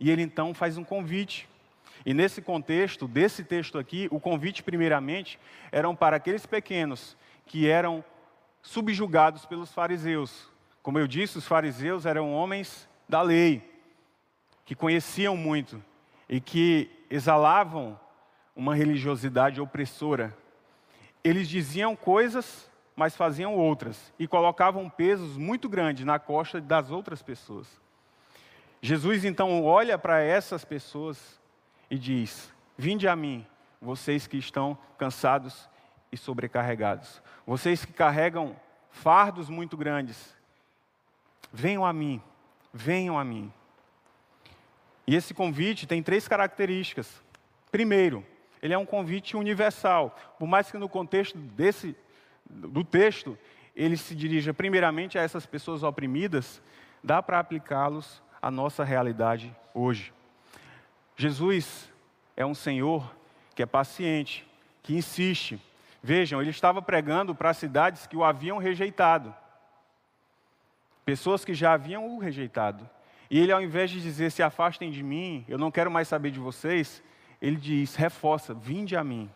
E 0.00 0.10
ele 0.10 0.22
então 0.22 0.54
faz 0.54 0.78
um 0.78 0.84
convite 0.84 1.46
e 2.08 2.14
nesse 2.14 2.40
contexto, 2.40 3.06
desse 3.06 3.44
texto 3.44 3.78
aqui, 3.78 4.08
o 4.10 4.18
convite, 4.18 4.62
primeiramente, 4.62 5.38
eram 5.70 5.94
para 5.94 6.16
aqueles 6.16 6.46
pequenos 6.46 7.14
que 7.44 7.68
eram 7.68 8.02
subjugados 8.62 9.44
pelos 9.44 9.74
fariseus. 9.74 10.48
Como 10.82 10.98
eu 10.98 11.06
disse, 11.06 11.36
os 11.36 11.46
fariseus 11.46 12.06
eram 12.06 12.32
homens 12.32 12.88
da 13.06 13.20
lei, 13.20 13.62
que 14.64 14.74
conheciam 14.74 15.36
muito 15.36 15.84
e 16.26 16.40
que 16.40 16.90
exalavam 17.10 18.00
uma 18.56 18.74
religiosidade 18.74 19.60
opressora. 19.60 20.34
Eles 21.22 21.46
diziam 21.46 21.94
coisas, 21.94 22.70
mas 22.96 23.16
faziam 23.16 23.54
outras, 23.54 24.14
e 24.18 24.26
colocavam 24.26 24.88
pesos 24.88 25.36
muito 25.36 25.68
grandes 25.68 26.06
na 26.06 26.18
costa 26.18 26.58
das 26.58 26.90
outras 26.90 27.20
pessoas. 27.20 27.68
Jesus 28.80 29.24
então 29.24 29.64
olha 29.64 29.98
para 29.98 30.22
essas 30.22 30.64
pessoas 30.64 31.40
e 31.90 31.98
diz: 31.98 32.52
Vinde 32.76 33.08
a 33.08 33.16
mim, 33.16 33.46
vocês 33.80 34.26
que 34.26 34.36
estão 34.36 34.78
cansados 34.96 35.68
e 36.12 36.16
sobrecarregados, 36.16 37.22
vocês 37.46 37.84
que 37.84 37.92
carregam 37.92 38.56
fardos 38.90 39.48
muito 39.48 39.76
grandes, 39.76 40.34
venham 41.52 41.84
a 41.84 41.92
mim, 41.92 42.22
venham 42.72 43.18
a 43.18 43.24
mim. 43.24 43.52
E 45.06 45.14
esse 45.14 45.32
convite 45.32 45.86
tem 45.86 46.02
três 46.02 46.28
características. 46.28 47.22
Primeiro, 47.70 48.24
ele 48.62 48.74
é 48.74 48.78
um 48.78 48.86
convite 48.86 49.36
universal, 49.36 50.16
por 50.38 50.46
mais 50.46 50.70
que 50.70 50.78
no 50.78 50.88
contexto 50.88 51.36
desse 51.38 51.96
do 52.48 52.82
texto 52.82 53.36
ele 53.76 53.96
se 53.96 54.14
dirija 54.14 54.54
primeiramente 54.54 55.18
a 55.18 55.22
essas 55.22 55.46
pessoas 55.46 55.82
oprimidas, 55.82 56.62
dá 57.04 57.22
para 57.22 57.38
aplicá-los 57.38 58.22
à 58.40 58.50
nossa 58.50 58.84
realidade 58.84 59.54
hoje. 59.74 60.12
Jesus 61.16 61.92
é 62.36 62.46
um 62.46 62.54
Senhor 62.54 63.14
que 63.54 63.62
é 63.62 63.66
paciente, 63.66 64.46
que 64.82 64.94
insiste. 64.94 65.60
Vejam, 66.02 66.40
ele 66.40 66.50
estava 66.50 66.80
pregando 66.80 67.34
para 67.34 67.52
cidades 67.52 68.06
que 68.06 68.16
o 68.16 68.22
haviam 68.22 68.58
rejeitado, 68.58 69.34
pessoas 71.04 71.44
que 71.44 71.54
já 71.54 71.72
haviam 71.72 72.06
o 72.06 72.18
rejeitado. 72.18 72.88
E 73.30 73.38
ele, 73.38 73.52
ao 73.52 73.60
invés 73.60 73.90
de 73.90 74.00
dizer 74.00 74.30
se 74.30 74.42
afastem 74.42 74.90
de 74.90 75.02
mim, 75.02 75.44
eu 75.48 75.58
não 75.58 75.70
quero 75.70 75.90
mais 75.90 76.08
saber 76.08 76.30
de 76.30 76.38
vocês, 76.38 77.02
ele 77.42 77.56
diz: 77.56 77.96
reforça, 77.96 78.54
vinde 78.54 78.96
a 78.96 79.02
mim, 79.02 79.28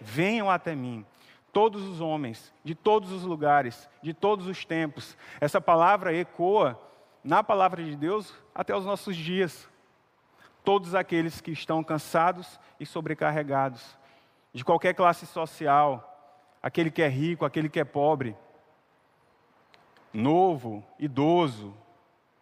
venham 0.00 0.50
até 0.50 0.74
mim. 0.74 1.04
Todos 1.52 1.82
os 1.82 2.00
homens, 2.00 2.52
de 2.64 2.76
todos 2.76 3.10
os 3.10 3.24
lugares, 3.24 3.88
de 4.00 4.14
todos 4.14 4.46
os 4.46 4.64
tempos. 4.64 5.16
Essa 5.40 5.60
palavra 5.60 6.14
ecoa 6.14 6.80
na 7.22 7.42
palavra 7.42 7.82
de 7.82 7.96
Deus 7.96 8.34
até 8.54 8.74
os 8.74 8.84
nossos 8.84 9.16
dias 9.16 9.68
todos 10.64 10.94
aqueles 10.94 11.40
que 11.40 11.50
estão 11.50 11.82
cansados 11.82 12.58
e 12.78 12.86
sobrecarregados, 12.86 13.98
de 14.52 14.64
qualquer 14.64 14.94
classe 14.94 15.26
social, 15.26 16.06
aquele 16.62 16.90
que 16.90 17.02
é 17.02 17.08
rico, 17.08 17.44
aquele 17.44 17.68
que 17.68 17.80
é 17.80 17.84
pobre, 17.84 18.36
novo, 20.12 20.84
idoso, 20.98 21.74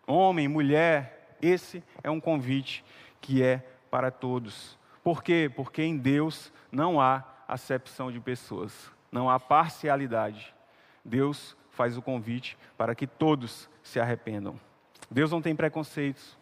homem, 0.07 0.49
mulher, 0.49 1.37
esse 1.41 1.85
é 2.03 2.11
um 2.11 2.21
convite 2.21 2.85
que 3.21 3.43
é 3.43 3.59
para 3.91 4.11
todos. 4.11 4.79
Por 5.03 5.23
quê? 5.23 5.51
Porque 5.55 5.83
em 5.83 5.97
Deus 5.97 6.53
não 6.73 7.01
há 7.01 7.25
acepção 7.47 8.11
de 8.11 8.21
pessoas, 8.21 8.91
não 9.13 9.31
há 9.31 9.39
parcialidade. 9.39 10.55
Deus 11.05 11.57
faz 11.71 11.97
o 11.97 12.03
convite 12.03 12.59
para 12.77 12.95
que 12.95 13.07
todos 13.07 13.69
se 13.83 14.01
arrependam. 14.01 14.59
Deus 15.11 15.31
não 15.31 15.41
tem 15.41 15.55
preconceitos. 15.57 16.37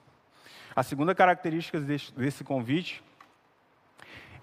A 0.75 0.83
segunda 0.83 1.15
característica 1.15 1.81
desse, 1.81 2.45
convite 2.45 3.03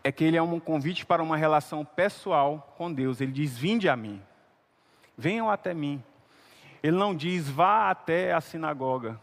é 0.03 0.12
que 0.12 0.24
ele 0.24 0.38
é 0.38 0.42
um 0.42 0.60
convite 0.60 1.06
para 1.06 1.22
uma 1.22 1.38
relação 1.38 1.86
pessoal 1.86 2.74
com 2.77 2.92
Deus. 2.92 3.22
Ele 3.22 3.32
diz: 3.32 3.58
Vinde 3.58 3.88
a 3.88 3.96
mim, 3.96 4.22
venham 5.18 5.50
até 5.50 5.74
mim. 5.74 6.03
Ele 6.82 6.98
não 6.98 7.15
diz: 7.15 7.50
vá 7.50 7.89
até 7.89 8.34
a 8.34 8.42
sinagoga, 8.42 9.20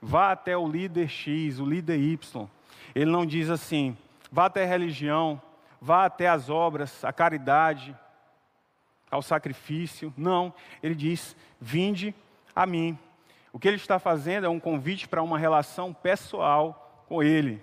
vá 0.00 0.32
até 0.32 0.56
o 0.56 0.66
líder 0.66 1.08
X, 1.08 1.58
o 1.58 1.66
líder 1.66 1.98
Y. 1.98 2.48
Ele 2.94 3.10
não 3.10 3.26
diz 3.26 3.50
assim: 3.50 3.96
vá 4.30 4.46
até 4.46 4.64
a 4.64 4.68
religião, 4.68 5.40
vá 5.80 6.04
até 6.04 6.28
as 6.28 6.48
obras, 6.48 7.04
a 7.04 7.12
caridade, 7.12 7.96
ao 9.10 9.20
sacrifício. 9.20 10.12
Não, 10.16 10.54
ele 10.82 10.94
diz: 10.94 11.36
vinde 11.60 12.14
a 12.54 12.64
mim. 12.64 12.98
O 13.52 13.58
que 13.58 13.68
ele 13.68 13.76
está 13.76 13.98
fazendo 13.98 14.46
é 14.46 14.48
um 14.48 14.58
convite 14.58 15.06
para 15.06 15.22
uma 15.22 15.38
relação 15.38 15.92
pessoal 15.92 17.04
com 17.06 17.22
ele. 17.22 17.62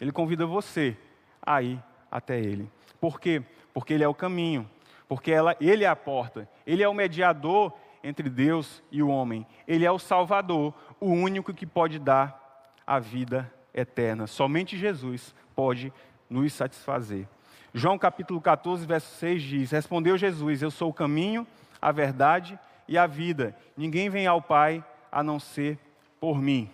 Ele 0.00 0.10
convida 0.10 0.46
você 0.46 0.96
a 1.42 1.62
ir 1.62 1.82
até 2.10 2.38
ele. 2.38 2.70
Por 3.00 3.20
quê? 3.20 3.42
Porque 3.74 3.92
ele 3.92 4.02
é 4.04 4.08
o 4.08 4.14
caminho, 4.14 4.68
porque 5.06 5.30
ela, 5.30 5.54
ele 5.60 5.84
é 5.84 5.88
a 5.88 5.94
porta, 5.96 6.48
ele 6.66 6.82
é 6.82 6.88
o 6.88 6.94
mediador 6.94 7.72
entre 8.02 8.30
Deus 8.30 8.82
e 8.90 9.02
o 9.02 9.08
homem, 9.08 9.46
ele 9.68 9.84
é 9.84 9.90
o 9.90 9.98
Salvador, 9.98 10.72
o 10.98 11.10
único 11.10 11.52
que 11.52 11.66
pode 11.66 11.98
dar 11.98 12.72
a 12.86 12.98
vida 12.98 13.52
eterna. 13.74 14.26
Somente 14.26 14.76
Jesus 14.76 15.34
pode 15.54 15.92
nos 16.30 16.52
satisfazer. 16.52 17.28
João 17.74 17.98
capítulo 17.98 18.40
14, 18.40 18.86
verso 18.86 19.14
6 19.16 19.42
diz: 19.42 19.70
Respondeu 19.70 20.16
Jesus: 20.16 20.62
Eu 20.62 20.70
sou 20.70 20.90
o 20.90 20.94
caminho, 20.94 21.46
a 21.80 21.92
verdade 21.92 22.58
e 22.88 22.96
a 22.96 23.06
vida. 23.06 23.54
Ninguém 23.76 24.08
vem 24.08 24.26
ao 24.26 24.40
Pai 24.40 24.82
a 25.16 25.22
não 25.22 25.40
ser 25.40 25.78
por 26.20 26.42
mim. 26.42 26.70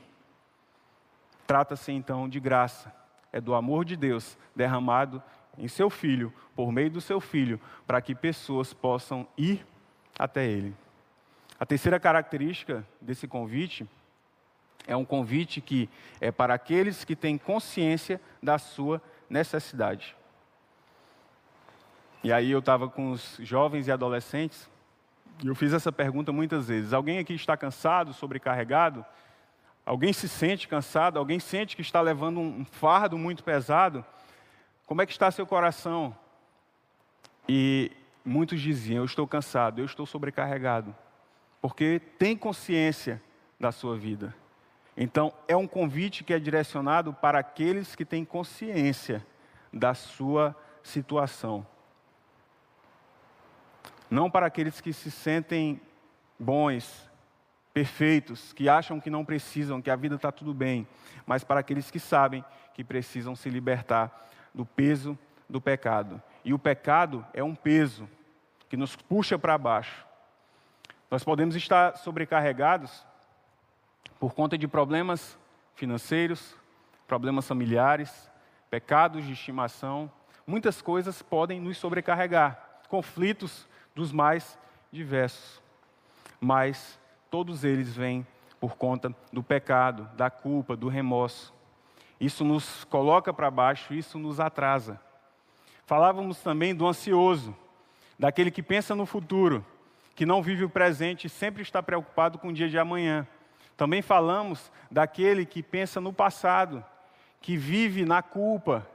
Trata-se 1.47 1.93
então 1.93 2.29
de 2.29 2.41
graça, 2.41 2.93
é 3.33 3.41
do 3.41 3.55
amor 3.55 3.85
de 3.85 3.97
Deus 3.97 4.37
derramado 4.53 5.23
em 5.57 5.69
seu 5.69 5.89
filho, 5.89 6.35
por 6.53 6.73
meio 6.73 6.91
do 6.91 7.01
seu 7.01 7.21
filho, 7.21 7.61
para 7.87 8.03
que 8.03 8.17
pessoas 8.17 8.75
possam 8.75 9.29
ir 9.39 9.65
até 10.19 10.45
ele. 10.45 10.75
A 11.61 11.65
terceira 11.65 12.01
característica 12.01 12.85
desse 13.01 13.29
convite 13.29 13.89
é 14.89 14.97
um 14.97 15.05
convite 15.05 15.61
que 15.61 15.89
é 16.21 16.33
para 16.33 16.53
aqueles 16.53 17.05
que 17.05 17.15
têm 17.15 17.39
consciência 17.39 18.21
da 18.43 18.59
sua 18.59 19.01
necessidade. 19.31 20.17
E 22.25 22.33
aí 22.33 22.51
eu 22.51 22.59
estava 22.59 22.89
com 22.89 23.13
os 23.13 23.37
jovens 23.41 23.87
e 23.87 23.93
adolescentes 23.93 24.69
eu 25.45 25.55
fiz 25.55 25.73
essa 25.73 25.91
pergunta 25.91 26.33
muitas 26.33 26.69
vezes. 26.69 26.93
Alguém 26.93 27.19
aqui 27.19 27.35
está 27.35 27.57
cansado, 27.57 28.13
sobrecarregado? 28.13 29.05
Alguém 29.85 30.13
se 30.13 30.29
sente 30.29 30.69
cansado? 30.69 31.19
Alguém 31.19 31.41
sente 31.41 31.75
que 31.75 31.83
está 31.83 32.01
levando 32.01 32.39
um 32.39 32.65
fardo 32.65 33.19
muito 33.19 33.43
pesado? 33.43 34.05
Como 34.87 35.03
é 35.03 35.07
que 35.07 35.13
está 35.13 35.31
seu 35.31 35.47
coração? 35.47 36.17
E 37.49 37.91
muitos 38.25 38.61
diziam: 38.61 38.99
Eu 38.99 39.05
estou 39.05 39.27
cansado, 39.27 39.81
eu 39.81 39.85
estou 39.85 40.07
sobrecarregado, 40.07 40.95
porque 41.61 42.01
tem 42.19 42.37
consciência 42.37 43.21
da 43.59 43.73
sua 43.73 43.97
vida. 43.97 44.35
Então, 44.97 45.33
é 45.49 45.57
um 45.57 45.67
convite 45.67 46.23
que 46.23 46.35
é 46.35 46.39
direcionado 46.39 47.13
para 47.15 47.39
aqueles 47.39 47.97
que 47.97 48.05
têm 48.05 48.25
consciência 48.25 49.27
da 49.73 49.95
sua 49.95 50.55
situação. 50.83 51.67
Não 54.13 54.31
para 54.31 54.45
aqueles 54.45 54.79
que 54.79 54.93
se 54.93 55.11
sentem 55.11 55.81
bons, 56.39 57.11
perfeitos, 57.73 58.53
que 58.53 58.69
acham 58.69 59.01
que 59.01 59.09
não 59.09 59.25
precisam, 59.25 59.81
que 59.81 59.91
a 59.91 59.97
vida 59.97 60.17
está 60.17 60.31
tudo 60.31 60.53
bem, 60.53 60.87
mas 61.25 61.43
para 61.43 61.61
aqueles 61.61 61.91
que 61.91 61.99
sabem 61.99 62.45
que 62.75 62.85
precisam 62.85 63.35
se 63.35 63.49
libertar 63.49 64.29
do 64.53 64.67
peso 64.67 65.19
do 65.49 65.63
pecado. 65.63 66.23
E 66.45 66.53
o 66.53 66.59
pecado 66.59 67.25
é 67.33 67.43
um 67.43 67.55
peso 67.55 68.07
que 68.69 68.77
nos 68.77 68.95
puxa 68.95 69.39
para 69.39 69.57
baixo. 69.57 70.05
Nós 71.11 71.25
podemos 71.25 71.57
estar 71.57 71.97
sobrecarregados 71.97 73.07
por 74.21 74.35
conta 74.35 74.59
de 74.59 74.69
problemas 74.69 75.39
financeiros, 75.75 76.55
problemas 77.09 77.49
familiares, 77.49 78.31
pecados 78.69 79.25
de 79.25 79.33
estimação. 79.33 80.13
Muitas 80.47 80.83
coisas 80.83 81.23
podem 81.23 81.59
nos 81.59 81.79
sobrecarregar, 81.79 82.83
conflitos 82.91 83.72
dos 83.95 84.13
mais 84.13 84.59
diversos. 84.91 85.61
Mas 86.41 86.99
todos 87.31 87.65
eles 87.65 87.95
vêm 87.95 88.27
por 88.61 88.77
conta 88.77 89.15
do 89.33 89.43
pecado, 89.43 90.09
da 90.15 90.31
culpa, 90.31 90.77
do 90.77 90.89
remorso. 90.89 91.53
Isso 92.21 92.45
nos 92.45 92.85
coloca 92.85 93.33
para 93.33 93.51
baixo, 93.51 93.95
isso 93.95 94.19
nos 94.19 94.39
atrasa. 94.39 95.01
Falávamos 95.85 96.39
também 96.39 96.75
do 96.75 96.87
ansioso, 96.87 97.57
daquele 98.19 98.51
que 98.51 98.63
pensa 98.63 98.95
no 98.95 99.05
futuro, 99.05 99.67
que 100.15 100.25
não 100.25 100.43
vive 100.43 100.65
o 100.65 100.71
presente 100.71 101.27
e 101.27 101.31
sempre 101.31 101.63
está 101.63 101.83
preocupado 101.83 102.39
com 102.39 102.49
o 102.49 102.53
dia 102.53 102.69
de 102.69 102.79
amanhã. 102.79 103.27
Também 103.77 104.01
falamos 104.01 104.71
daquele 104.91 105.45
que 105.45 105.63
pensa 105.63 106.01
no 106.01 106.13
passado, 106.13 106.85
que 107.41 107.57
vive 107.57 108.05
na 108.05 108.23
culpa, 108.23 108.87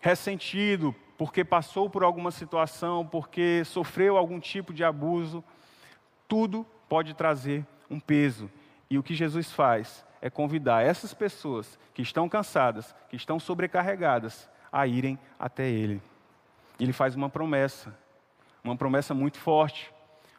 ressentido 0.00 0.94
porque 1.16 1.44
passou 1.44 1.88
por 1.88 2.02
alguma 2.02 2.30
situação, 2.30 3.06
porque 3.06 3.62
sofreu 3.64 4.16
algum 4.16 4.38
tipo 4.38 4.72
de 4.72 4.84
abuso. 4.84 5.42
Tudo 6.28 6.66
pode 6.88 7.14
trazer 7.14 7.66
um 7.90 7.98
peso. 7.98 8.50
E 8.90 8.98
o 8.98 9.02
que 9.02 9.14
Jesus 9.14 9.50
faz 9.50 10.04
é 10.20 10.28
convidar 10.28 10.84
essas 10.84 11.14
pessoas 11.14 11.78
que 11.94 12.02
estão 12.02 12.28
cansadas, 12.28 12.94
que 13.08 13.16
estão 13.16 13.38
sobrecarregadas, 13.38 14.48
a 14.70 14.86
irem 14.86 15.18
até 15.38 15.68
Ele. 15.68 16.02
Ele 16.78 16.92
faz 16.92 17.14
uma 17.14 17.28
promessa, 17.28 17.96
uma 18.62 18.76
promessa 18.76 19.14
muito 19.14 19.38
forte, 19.38 19.92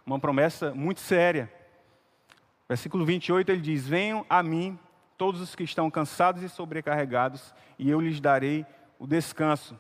uma 0.06 0.20
promessa 0.20 0.74
muito 0.74 1.00
séria. 1.00 1.52
Versículo 2.70 3.06
28 3.06 3.52
ele 3.52 3.62
diz: 3.62 3.88
Venham 3.88 4.26
a 4.30 4.44
mim 4.44 4.78
todos 5.18 5.42
os 5.42 5.56
que 5.56 5.64
estão 5.64 5.90
cansados 5.90 6.44
e 6.44 6.50
sobrecarregados, 6.50 7.54
e 7.80 7.90
eu 7.90 8.00
lhes 8.00 8.20
darei 8.20 8.66
o 9.00 9.08
descanso. 9.08 9.80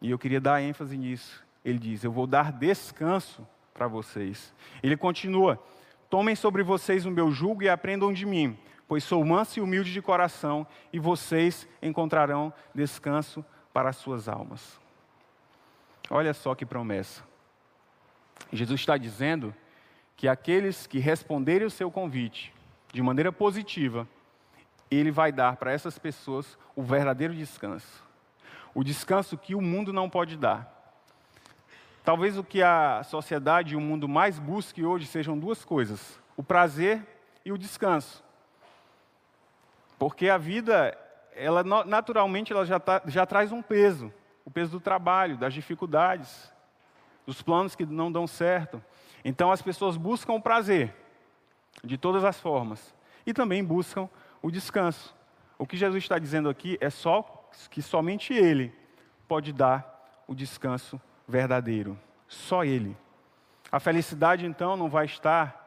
E 0.00 0.10
eu 0.10 0.18
queria 0.18 0.40
dar 0.40 0.62
ênfase 0.62 0.96
nisso. 0.96 1.44
Ele 1.64 1.78
diz: 1.78 2.04
Eu 2.04 2.12
vou 2.12 2.26
dar 2.26 2.52
descanso 2.52 3.46
para 3.74 3.88
vocês. 3.88 4.52
Ele 4.82 4.96
continua: 4.96 5.62
Tomem 6.08 6.34
sobre 6.34 6.62
vocês 6.62 7.04
o 7.04 7.10
meu 7.10 7.30
jugo 7.30 7.62
e 7.62 7.68
aprendam 7.68 8.12
de 8.12 8.24
mim, 8.24 8.58
pois 8.86 9.04
sou 9.04 9.24
manso 9.24 9.58
e 9.58 9.62
humilde 9.62 9.92
de 9.92 10.00
coração, 10.00 10.66
e 10.92 10.98
vocês 10.98 11.68
encontrarão 11.82 12.52
descanso 12.74 13.44
para 13.72 13.90
as 13.90 13.96
suas 13.96 14.28
almas. 14.28 14.80
Olha 16.10 16.32
só 16.32 16.54
que 16.54 16.64
promessa. 16.64 17.22
Jesus 18.52 18.80
está 18.80 18.96
dizendo 18.96 19.54
que 20.16 20.26
aqueles 20.26 20.86
que 20.86 20.98
responderem 20.98 21.66
o 21.66 21.70
seu 21.70 21.90
convite 21.90 22.52
de 22.92 23.02
maneira 23.02 23.30
positiva, 23.30 24.08
ele 24.90 25.10
vai 25.10 25.30
dar 25.30 25.56
para 25.56 25.70
essas 25.70 25.98
pessoas 25.98 26.58
o 26.74 26.82
verdadeiro 26.82 27.34
descanso. 27.34 28.07
O 28.74 28.84
descanso 28.84 29.36
que 29.36 29.54
o 29.54 29.60
mundo 29.60 29.92
não 29.92 30.08
pode 30.08 30.36
dar. 30.36 30.78
Talvez 32.04 32.38
o 32.38 32.44
que 32.44 32.62
a 32.62 33.02
sociedade 33.02 33.74
e 33.74 33.76
o 33.76 33.80
mundo 33.80 34.08
mais 34.08 34.38
busque 34.38 34.84
hoje 34.84 35.06
sejam 35.06 35.38
duas 35.38 35.64
coisas: 35.64 36.18
o 36.36 36.42
prazer 36.42 37.06
e 37.44 37.52
o 37.52 37.58
descanso. 37.58 38.24
Porque 39.98 40.28
a 40.28 40.38
vida, 40.38 40.96
ela 41.34 41.62
naturalmente 41.62 42.52
ela 42.52 42.64
já, 42.64 42.78
tá, 42.78 43.02
já 43.06 43.26
traz 43.26 43.52
um 43.52 43.60
peso, 43.60 44.12
o 44.44 44.50
peso 44.50 44.70
do 44.70 44.80
trabalho, 44.80 45.36
das 45.36 45.52
dificuldades, 45.52 46.52
dos 47.26 47.42
planos 47.42 47.74
que 47.74 47.84
não 47.84 48.10
dão 48.10 48.26
certo. 48.26 48.82
Então 49.24 49.52
as 49.52 49.60
pessoas 49.60 49.96
buscam 49.96 50.32
o 50.32 50.40
prazer 50.40 50.94
de 51.84 51.98
todas 51.98 52.24
as 52.24 52.40
formas 52.40 52.94
e 53.26 53.34
também 53.34 53.62
buscam 53.62 54.08
o 54.40 54.50
descanso. 54.50 55.14
O 55.58 55.66
que 55.66 55.76
Jesus 55.76 56.04
está 56.04 56.18
dizendo 56.18 56.48
aqui 56.48 56.78
é 56.80 56.88
só 56.88 57.37
que 57.70 57.82
somente 57.82 58.32
Ele 58.32 58.72
pode 59.26 59.52
dar 59.52 60.22
o 60.26 60.34
descanso 60.34 61.00
verdadeiro. 61.26 61.98
Só 62.26 62.64
Ele. 62.64 62.96
A 63.70 63.78
felicidade, 63.78 64.46
então, 64.46 64.76
não 64.76 64.88
vai 64.88 65.04
estar 65.04 65.58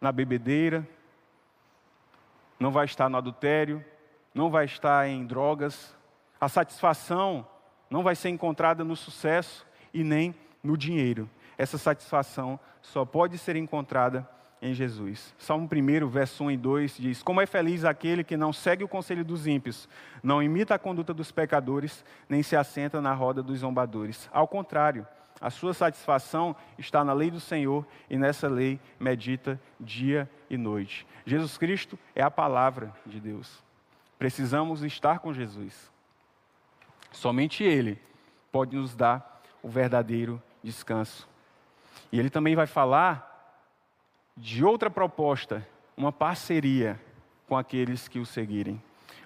na 0.00 0.10
bebedeira, 0.10 0.86
não 2.58 2.70
vai 2.70 2.86
estar 2.86 3.08
no 3.08 3.18
adultério, 3.18 3.84
não 4.34 4.50
vai 4.50 4.64
estar 4.64 5.08
em 5.08 5.26
drogas. 5.26 5.94
A 6.40 6.48
satisfação 6.48 7.46
não 7.90 8.02
vai 8.02 8.14
ser 8.14 8.30
encontrada 8.30 8.82
no 8.82 8.96
sucesso 8.96 9.66
e 9.92 10.02
nem 10.02 10.34
no 10.62 10.76
dinheiro. 10.76 11.28
Essa 11.58 11.76
satisfação 11.76 12.58
só 12.80 13.04
pode 13.04 13.36
ser 13.38 13.56
encontrada 13.56 14.28
em 14.62 14.72
Jesus. 14.72 15.34
Salmo 15.36 15.68
1, 15.70 16.08
verso 16.08 16.44
1 16.44 16.52
e 16.52 16.56
2 16.56 16.96
diz: 16.96 17.22
Como 17.22 17.40
é 17.40 17.46
feliz 17.46 17.84
aquele 17.84 18.22
que 18.22 18.36
não 18.36 18.52
segue 18.52 18.84
o 18.84 18.88
conselho 18.88 19.24
dos 19.24 19.48
ímpios, 19.48 19.88
não 20.22 20.40
imita 20.40 20.76
a 20.76 20.78
conduta 20.78 21.12
dos 21.12 21.32
pecadores, 21.32 22.04
nem 22.28 22.44
se 22.44 22.54
assenta 22.54 23.00
na 23.00 23.12
roda 23.12 23.42
dos 23.42 23.58
zombadores. 23.58 24.30
Ao 24.32 24.46
contrário, 24.46 25.04
a 25.40 25.50
sua 25.50 25.74
satisfação 25.74 26.54
está 26.78 27.04
na 27.04 27.12
lei 27.12 27.28
do 27.28 27.40
Senhor 27.40 27.84
e 28.08 28.16
nessa 28.16 28.46
lei 28.46 28.78
medita 29.00 29.60
dia 29.80 30.30
e 30.48 30.56
noite. 30.56 31.04
Jesus 31.26 31.58
Cristo 31.58 31.98
é 32.14 32.22
a 32.22 32.30
palavra 32.30 32.94
de 33.04 33.20
Deus. 33.20 33.60
Precisamos 34.16 34.84
estar 34.84 35.18
com 35.18 35.34
Jesus. 35.34 35.90
Somente 37.10 37.64
Ele 37.64 37.98
pode 38.52 38.76
nos 38.76 38.94
dar 38.94 39.42
o 39.60 39.68
verdadeiro 39.68 40.40
descanso. 40.62 41.28
E 42.12 42.20
Ele 42.20 42.30
também 42.30 42.54
vai 42.54 42.68
falar 42.68 43.31
de 44.36 44.64
outra 44.64 44.90
proposta, 44.90 45.66
uma 45.96 46.12
parceria 46.12 47.00
com 47.46 47.56
aqueles 47.56 48.08
que 48.08 48.18
o 48.18 48.26
seguirem. 48.26 48.82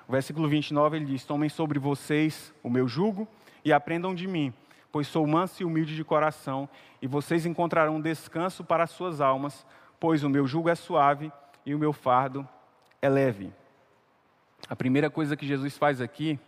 O 0.08 0.12
versículo 0.12 0.48
29 0.48 0.96
ele 0.96 1.06
diz: 1.06 1.24
Tomem 1.24 1.48
sobre 1.48 1.78
vocês 1.78 2.52
o 2.62 2.70
meu 2.70 2.88
jugo 2.88 3.26
e 3.64 3.72
aprendam 3.72 4.14
de 4.14 4.26
mim, 4.26 4.52
pois 4.90 5.06
sou 5.06 5.26
manso 5.26 5.62
e 5.62 5.64
humilde 5.64 5.94
de 5.94 6.04
coração, 6.04 6.68
e 7.00 7.06
vocês 7.06 7.46
encontrarão 7.46 8.00
descanso 8.00 8.64
para 8.64 8.84
as 8.84 8.90
suas 8.90 9.20
almas, 9.20 9.66
pois 9.98 10.22
o 10.24 10.30
meu 10.30 10.46
jugo 10.46 10.68
é 10.68 10.74
suave 10.74 11.32
e 11.64 11.74
o 11.74 11.78
meu 11.78 11.92
fardo 11.92 12.46
é 13.00 13.08
leve. 13.08 13.52
A 14.68 14.74
primeira 14.74 15.10
coisa 15.10 15.36
que 15.36 15.46
Jesus 15.46 15.76
faz 15.76 16.00
aqui 16.00 16.38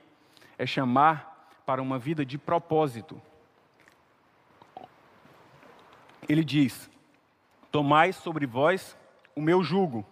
é 0.56 0.66
chamar 0.66 1.50
para 1.64 1.82
uma 1.82 1.98
vida 1.98 2.24
de 2.24 2.38
propósito. 2.38 3.20
Ele 6.28 6.44
diz: 6.44 6.90
Tomai 7.70 8.12
sobre 8.12 8.46
vós 8.46 8.96
o 9.34 9.40
meu 9.40 9.62
jugo. 9.62 10.04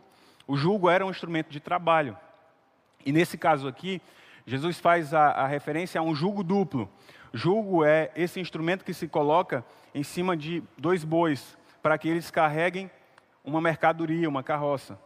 O 0.47 0.57
jugo 0.57 0.89
era 0.89 1.05
um 1.05 1.11
instrumento 1.11 1.51
de 1.51 1.61
trabalho. 1.61 2.17
E 3.05 3.13
nesse 3.13 3.37
caso 3.39 3.67
aqui, 3.67 4.01
Jesus 4.47 4.79
faz 4.79 5.13
a, 5.13 5.31
a 5.31 5.47
referência 5.47 6.01
a 6.01 6.05
um 6.05 6.15
jugo 6.15 6.45
duplo. 6.45 6.89
Jugo 7.33 7.85
é 7.85 8.11
esse 8.15 8.41
instrumento 8.41 8.85
que 8.85 8.95
se 8.95 9.09
coloca 9.09 9.65
em 9.95 10.03
cima 10.03 10.37
de 10.37 10.63
dois 10.79 11.05
bois, 11.05 11.57
para 11.83 11.99
que 11.99 12.09
eles 12.09 12.31
carreguem 12.31 12.91
uma 13.45 13.61
mercadoria, 13.61 14.29
uma 14.29 14.43
carroça. 14.43 14.99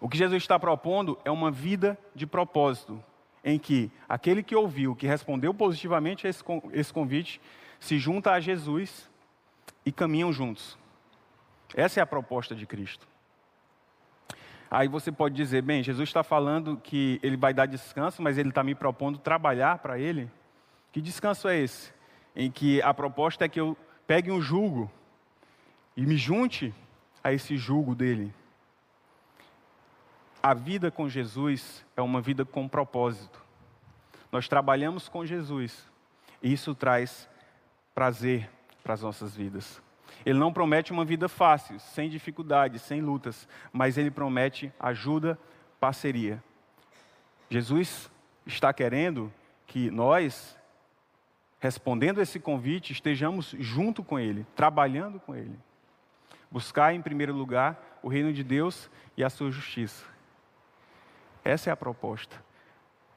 O 0.00 0.08
que 0.08 0.18
Jesus 0.18 0.42
está 0.42 0.58
propondo 0.58 1.18
é 1.24 1.30
uma 1.30 1.50
vida 1.50 1.98
de 2.14 2.26
propósito, 2.26 3.02
em 3.42 3.58
que 3.58 3.90
aquele 4.08 4.42
que 4.42 4.54
ouviu, 4.54 4.94
que 4.94 5.06
respondeu 5.06 5.54
positivamente 5.54 6.26
a 6.26 6.30
esse 6.72 6.92
convite, 6.92 7.40
se 7.80 7.98
junta 7.98 8.32
a 8.32 8.40
Jesus 8.40 9.10
e 9.84 9.92
caminham 9.92 10.32
juntos. 10.32 10.78
Essa 11.72 12.00
é 12.00 12.02
a 12.02 12.06
proposta 12.06 12.54
de 12.54 12.66
Cristo. 12.66 13.06
Aí 14.70 14.88
você 14.88 15.12
pode 15.12 15.36
dizer, 15.36 15.62
bem, 15.62 15.82
Jesus 15.82 16.08
está 16.08 16.24
falando 16.24 16.76
que 16.76 17.20
ele 17.22 17.36
vai 17.36 17.54
dar 17.54 17.66
descanso, 17.66 18.20
mas 18.20 18.36
ele 18.38 18.48
está 18.48 18.64
me 18.64 18.74
propondo 18.74 19.18
trabalhar 19.18 19.78
para 19.78 19.98
ele. 19.98 20.28
Que 20.90 21.00
descanso 21.00 21.46
é 21.46 21.56
esse? 21.56 21.92
Em 22.34 22.50
que 22.50 22.82
a 22.82 22.92
proposta 22.92 23.44
é 23.44 23.48
que 23.48 23.60
eu 23.60 23.76
pegue 24.06 24.32
um 24.32 24.40
jugo 24.40 24.90
e 25.96 26.04
me 26.04 26.16
junte 26.16 26.74
a 27.22 27.32
esse 27.32 27.56
jugo 27.56 27.94
dele. 27.94 28.34
A 30.42 30.52
vida 30.52 30.90
com 30.90 31.08
Jesus 31.08 31.86
é 31.96 32.02
uma 32.02 32.20
vida 32.20 32.44
com 32.44 32.68
propósito. 32.68 33.42
Nós 34.30 34.48
trabalhamos 34.48 35.08
com 35.08 35.24
Jesus 35.24 35.88
e 36.42 36.52
isso 36.52 36.74
traz 36.74 37.28
prazer 37.94 38.50
para 38.82 38.94
as 38.94 39.02
nossas 39.02 39.36
vidas. 39.36 39.80
Ele 40.24 40.38
não 40.38 40.52
promete 40.52 40.92
uma 40.92 41.04
vida 41.04 41.28
fácil, 41.28 41.78
sem 41.78 42.08
dificuldades, 42.08 42.82
sem 42.82 43.00
lutas, 43.00 43.48
mas 43.72 43.98
ele 43.98 44.10
promete 44.10 44.72
ajuda, 44.78 45.38
parceria. 45.78 46.42
Jesus 47.50 48.10
está 48.46 48.72
querendo 48.72 49.32
que 49.66 49.90
nós, 49.90 50.56
respondendo 51.60 52.20
esse 52.20 52.40
convite, 52.40 52.92
estejamos 52.92 53.54
junto 53.58 54.02
com 54.02 54.18
ele, 54.18 54.46
trabalhando 54.56 55.20
com 55.20 55.34
ele. 55.34 55.58
Buscar 56.50 56.94
em 56.94 57.02
primeiro 57.02 57.34
lugar 57.34 57.98
o 58.02 58.08
reino 58.08 58.32
de 58.32 58.44
Deus 58.44 58.90
e 59.16 59.24
a 59.24 59.30
sua 59.30 59.50
justiça. 59.50 60.04
Essa 61.44 61.70
é 61.70 61.72
a 61.72 61.76
proposta. 61.76 62.42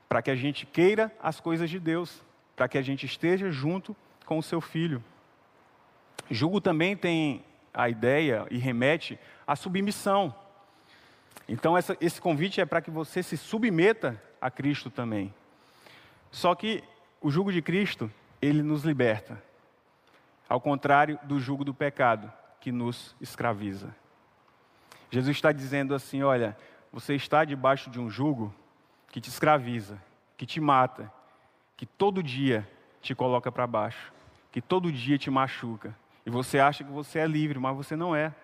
Para 0.10 0.22
que 0.22 0.32
a 0.32 0.36
gente 0.36 0.66
queira 0.66 1.12
as 1.22 1.40
coisas 1.40 1.70
de 1.70 1.80
Deus, 1.80 2.24
para 2.56 2.68
que 2.68 2.78
a 2.78 2.82
gente 2.82 3.06
esteja 3.06 3.52
junto 3.52 3.96
com 4.26 4.38
o 4.38 4.44
seu 4.44 4.60
filho. 4.60 5.04
Julgo 6.30 6.60
também 6.60 6.96
tem 6.96 7.44
a 7.74 7.90
ideia 7.90 8.46
e 8.50 8.58
remete 8.58 9.20
à 9.46 9.56
submissão. 9.56 10.34
Então, 11.48 11.78
essa, 11.78 11.96
esse 12.02 12.20
convite 12.20 12.60
é 12.60 12.66
para 12.66 12.82
que 12.82 12.92
você 12.92 13.24
se 13.24 13.38
submeta 13.38 14.22
a 14.42 14.52
Cristo 14.52 14.90
também. 14.90 15.34
Só 16.32 16.54
que 16.56 16.84
o 17.22 17.32
jugo 17.32 17.52
de 17.52 17.62
Cristo, 17.62 18.12
ele 18.42 18.62
nos 18.62 18.84
liberta. 18.84 19.42
Ao 20.50 20.60
contrário 20.60 21.20
do 21.24 21.40
jugo 21.40 21.64
do 21.64 21.74
pecado, 21.74 22.32
que 22.60 22.72
nos 22.72 23.16
escraviza. 23.22 23.96
Jesus 25.10 25.38
está 25.38 25.52
dizendo 25.52 25.96
assim: 25.96 26.24
olha, 26.24 26.58
você 26.92 27.16
está 27.16 27.46
debaixo 27.46 27.90
de 27.90 28.00
um 28.00 28.10
jugo 28.10 28.54
que 29.12 29.22
te 29.22 29.30
escraviza, 29.30 30.02
que 30.36 30.46
te 30.46 30.60
mata, 30.60 31.12
que 31.76 31.86
todo 31.86 32.24
dia 32.24 32.68
te 33.02 33.16
coloca 33.16 33.52
para 33.52 33.68
baixo, 33.68 34.12
que 34.52 34.62
todo 34.62 34.92
dia 34.92 35.18
te 35.18 35.30
machuca, 35.30 35.96
e 36.28 36.30
você 36.30 36.60
acha 36.60 36.84
que 36.84 36.92
você 36.92 37.20
é 37.20 37.26
livre, 37.26 37.58
mas 37.58 37.74
você 37.74 37.96
não 37.96 38.14
é. 38.14 38.36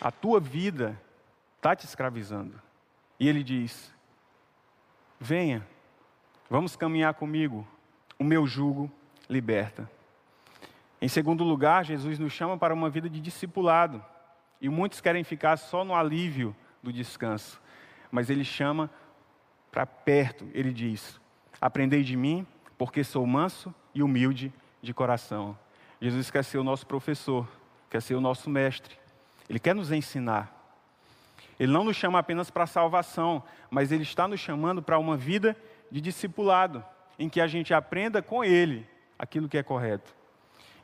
A 0.00 0.10
tua 0.10 0.40
vida 0.40 0.98
está 1.58 1.76
te 1.76 1.84
escravizando. 1.84 2.58
E 3.20 3.28
ele 3.28 3.44
diz: 3.44 3.92
Venha, 5.20 5.68
vamos 6.48 6.74
caminhar 6.74 7.12
comigo, 7.12 7.68
o 8.18 8.24
meu 8.24 8.46
jugo 8.46 8.90
liberta. 9.28 9.86
Em 10.98 11.08
segundo 11.08 11.44
lugar, 11.44 11.84
Jesus 11.84 12.18
nos 12.18 12.32
chama 12.32 12.56
para 12.56 12.72
uma 12.72 12.88
vida 12.88 13.10
de 13.10 13.20
discipulado. 13.20 14.02
E 14.58 14.70
muitos 14.70 15.02
querem 15.02 15.24
ficar 15.24 15.58
só 15.58 15.84
no 15.84 15.94
alívio 15.94 16.56
do 16.82 16.90
descanso. 16.90 17.60
Mas 18.10 18.30
ele 18.30 18.44
chama 18.44 18.90
para 19.70 19.84
perto, 19.84 20.48
ele 20.54 20.72
diz: 20.72 21.20
Aprendei 21.60 22.02
de 22.02 22.16
mim, 22.16 22.46
porque 22.78 23.04
sou 23.04 23.26
manso 23.26 23.74
e 23.94 24.02
humilde 24.02 24.50
de 24.80 24.94
coração. 24.94 25.54
Jesus 26.00 26.30
quer 26.30 26.44
ser 26.44 26.58
o 26.58 26.64
nosso 26.64 26.86
professor, 26.86 27.48
quer 27.90 28.02
ser 28.02 28.14
o 28.14 28.20
nosso 28.20 28.50
mestre. 28.50 28.96
Ele 29.48 29.58
quer 29.58 29.74
nos 29.74 29.92
ensinar. 29.92 30.52
Ele 31.58 31.72
não 31.72 31.84
nos 31.84 31.96
chama 31.96 32.18
apenas 32.18 32.50
para 32.50 32.64
a 32.64 32.66
salvação, 32.66 33.42
mas 33.70 33.90
ele 33.90 34.02
está 34.02 34.28
nos 34.28 34.40
chamando 34.40 34.82
para 34.82 34.98
uma 34.98 35.16
vida 35.16 35.56
de 35.90 36.00
discipulado, 36.00 36.84
em 37.18 37.28
que 37.28 37.40
a 37.40 37.46
gente 37.46 37.72
aprenda 37.72 38.20
com 38.20 38.44
ele 38.44 38.86
aquilo 39.18 39.48
que 39.48 39.56
é 39.56 39.62
correto. 39.62 40.14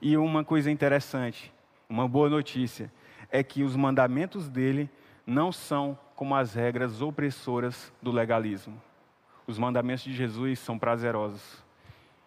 E 0.00 0.16
uma 0.16 0.42
coisa 0.42 0.70
interessante, 0.70 1.52
uma 1.88 2.08
boa 2.08 2.30
notícia, 2.30 2.90
é 3.30 3.42
que 3.42 3.62
os 3.62 3.76
mandamentos 3.76 4.48
dele 4.48 4.88
não 5.26 5.52
são 5.52 5.98
como 6.16 6.34
as 6.34 6.54
regras 6.54 7.02
opressoras 7.02 7.92
do 8.00 8.10
legalismo. 8.10 8.80
Os 9.46 9.58
mandamentos 9.58 10.04
de 10.04 10.12
Jesus 10.12 10.58
são 10.58 10.78
prazerosos. 10.78 11.62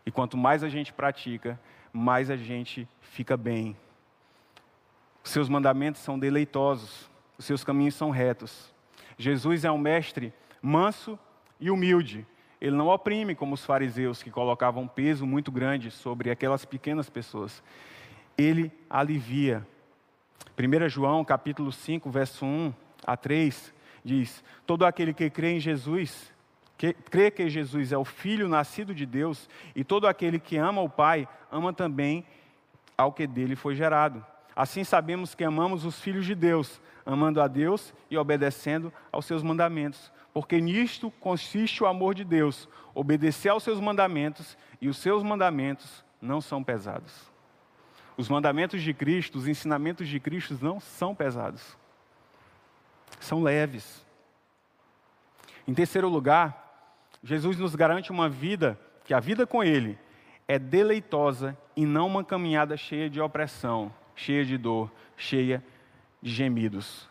E 0.06 0.12
quanto 0.12 0.38
mais 0.38 0.64
a 0.64 0.70
gente 0.70 0.94
pratica, 0.94 1.60
mais 1.96 2.30
a 2.30 2.36
gente 2.36 2.88
fica 3.00 3.38
bem. 3.38 3.76
Os 5.24 5.32
seus 5.32 5.48
mandamentos 5.48 6.02
são 6.02 6.20
deleitosos, 6.20 7.10
os 7.38 7.46
seus 7.46 7.64
caminhos 7.64 7.96
são 7.96 8.10
retos. 8.10 8.74
Jesus 9.18 9.64
é 9.64 9.72
um 9.72 9.78
mestre 9.78 10.34
manso 10.62 11.18
e 11.60 11.72
humilde. 11.72 12.28
Ele 12.60 12.76
não 12.76 12.88
oprime 12.88 13.34
como 13.34 13.54
os 13.54 13.64
fariseus 13.64 14.22
que 14.22 14.30
colocavam 14.30 14.84
um 14.84 14.88
peso 14.88 15.26
muito 15.26 15.52
grande 15.52 15.90
sobre 15.90 16.30
aquelas 16.30 16.66
pequenas 16.66 17.10
pessoas. 17.10 17.64
Ele 18.38 18.72
alivia. 18.90 19.66
1 20.58 20.90
João 20.90 21.24
capítulo 21.24 21.72
5, 21.72 22.10
verso 22.10 22.46
1 22.46 22.74
a 23.06 23.16
3 23.16 23.74
diz: 24.04 24.44
Todo 24.66 24.86
aquele 24.86 25.14
que 25.14 25.30
crê 25.30 25.54
em 25.54 25.60
Jesus 25.60 26.34
que, 26.78 26.94
crê 26.94 27.32
que 27.32 27.50
Jesus 27.50 27.92
é 27.92 27.98
o 27.98 28.06
Filho 28.06 28.48
nascido 28.48 28.94
de 28.94 29.06
Deus, 29.06 29.50
e 29.76 29.84
todo 29.84 30.08
aquele 30.08 30.40
que 30.40 30.58
ama 30.58 30.82
o 30.82 30.90
Pai, 30.90 31.28
ama 31.52 31.74
também 31.74 32.26
ao 32.98 33.12
que 33.12 33.26
dele 33.26 33.56
foi 33.56 33.76
gerado. 33.76 34.26
Assim 34.56 34.84
sabemos 34.84 35.36
que 35.36 35.44
amamos 35.44 35.86
os 35.86 36.00
filhos 36.00 36.26
de 36.26 36.34
Deus, 36.34 36.82
amando 37.06 37.42
a 37.42 37.48
Deus 37.48 37.94
e 38.10 38.18
obedecendo 38.18 38.92
aos 39.12 39.26
seus 39.26 39.44
mandamentos. 39.44 40.12
Porque 40.34 40.60
nisto 40.60 41.12
consiste 41.20 41.84
o 41.84 41.88
amor 41.88 42.14
de 42.16 42.24
Deus, 42.24 42.68
obedecer 42.94 43.50
aos 43.50 43.64
seus 43.64 43.80
mandamentos, 43.80 44.58
e 44.82 44.88
os 44.88 44.98
seus 44.98 45.24
mandamentos 45.24 46.04
não 46.22 46.42
são 46.42 46.64
pesados. 46.64 47.32
Os 48.18 48.30
mandamentos 48.30 48.82
de 48.82 48.94
Cristo, 48.94 49.38
os 49.38 49.48
ensinamentos 49.48 50.08
de 50.08 50.20
Cristo 50.20 50.58
não 50.62 50.80
são 50.80 51.14
pesados, 51.14 51.78
são 53.20 53.44
leves. 53.44 54.06
Em 55.68 55.74
terceiro 55.74 56.08
lugar, 56.08 56.65
Jesus 57.26 57.58
nos 57.58 57.74
garante 57.74 58.12
uma 58.12 58.30
vida, 58.30 58.80
que 59.04 59.12
a 59.12 59.20
vida 59.20 59.48
com 59.48 59.64
Ele 59.64 59.98
é 60.48 60.60
deleitosa 60.60 61.58
e 61.76 61.84
não 61.84 62.06
uma 62.06 62.24
caminhada 62.24 62.78
cheia 62.78 63.10
de 63.10 63.20
opressão, 63.20 63.92
cheia 64.16 64.46
de 64.46 64.60
dor, 64.60 64.92
cheia 65.18 65.64
de 66.22 66.32
gemidos. 66.32 67.10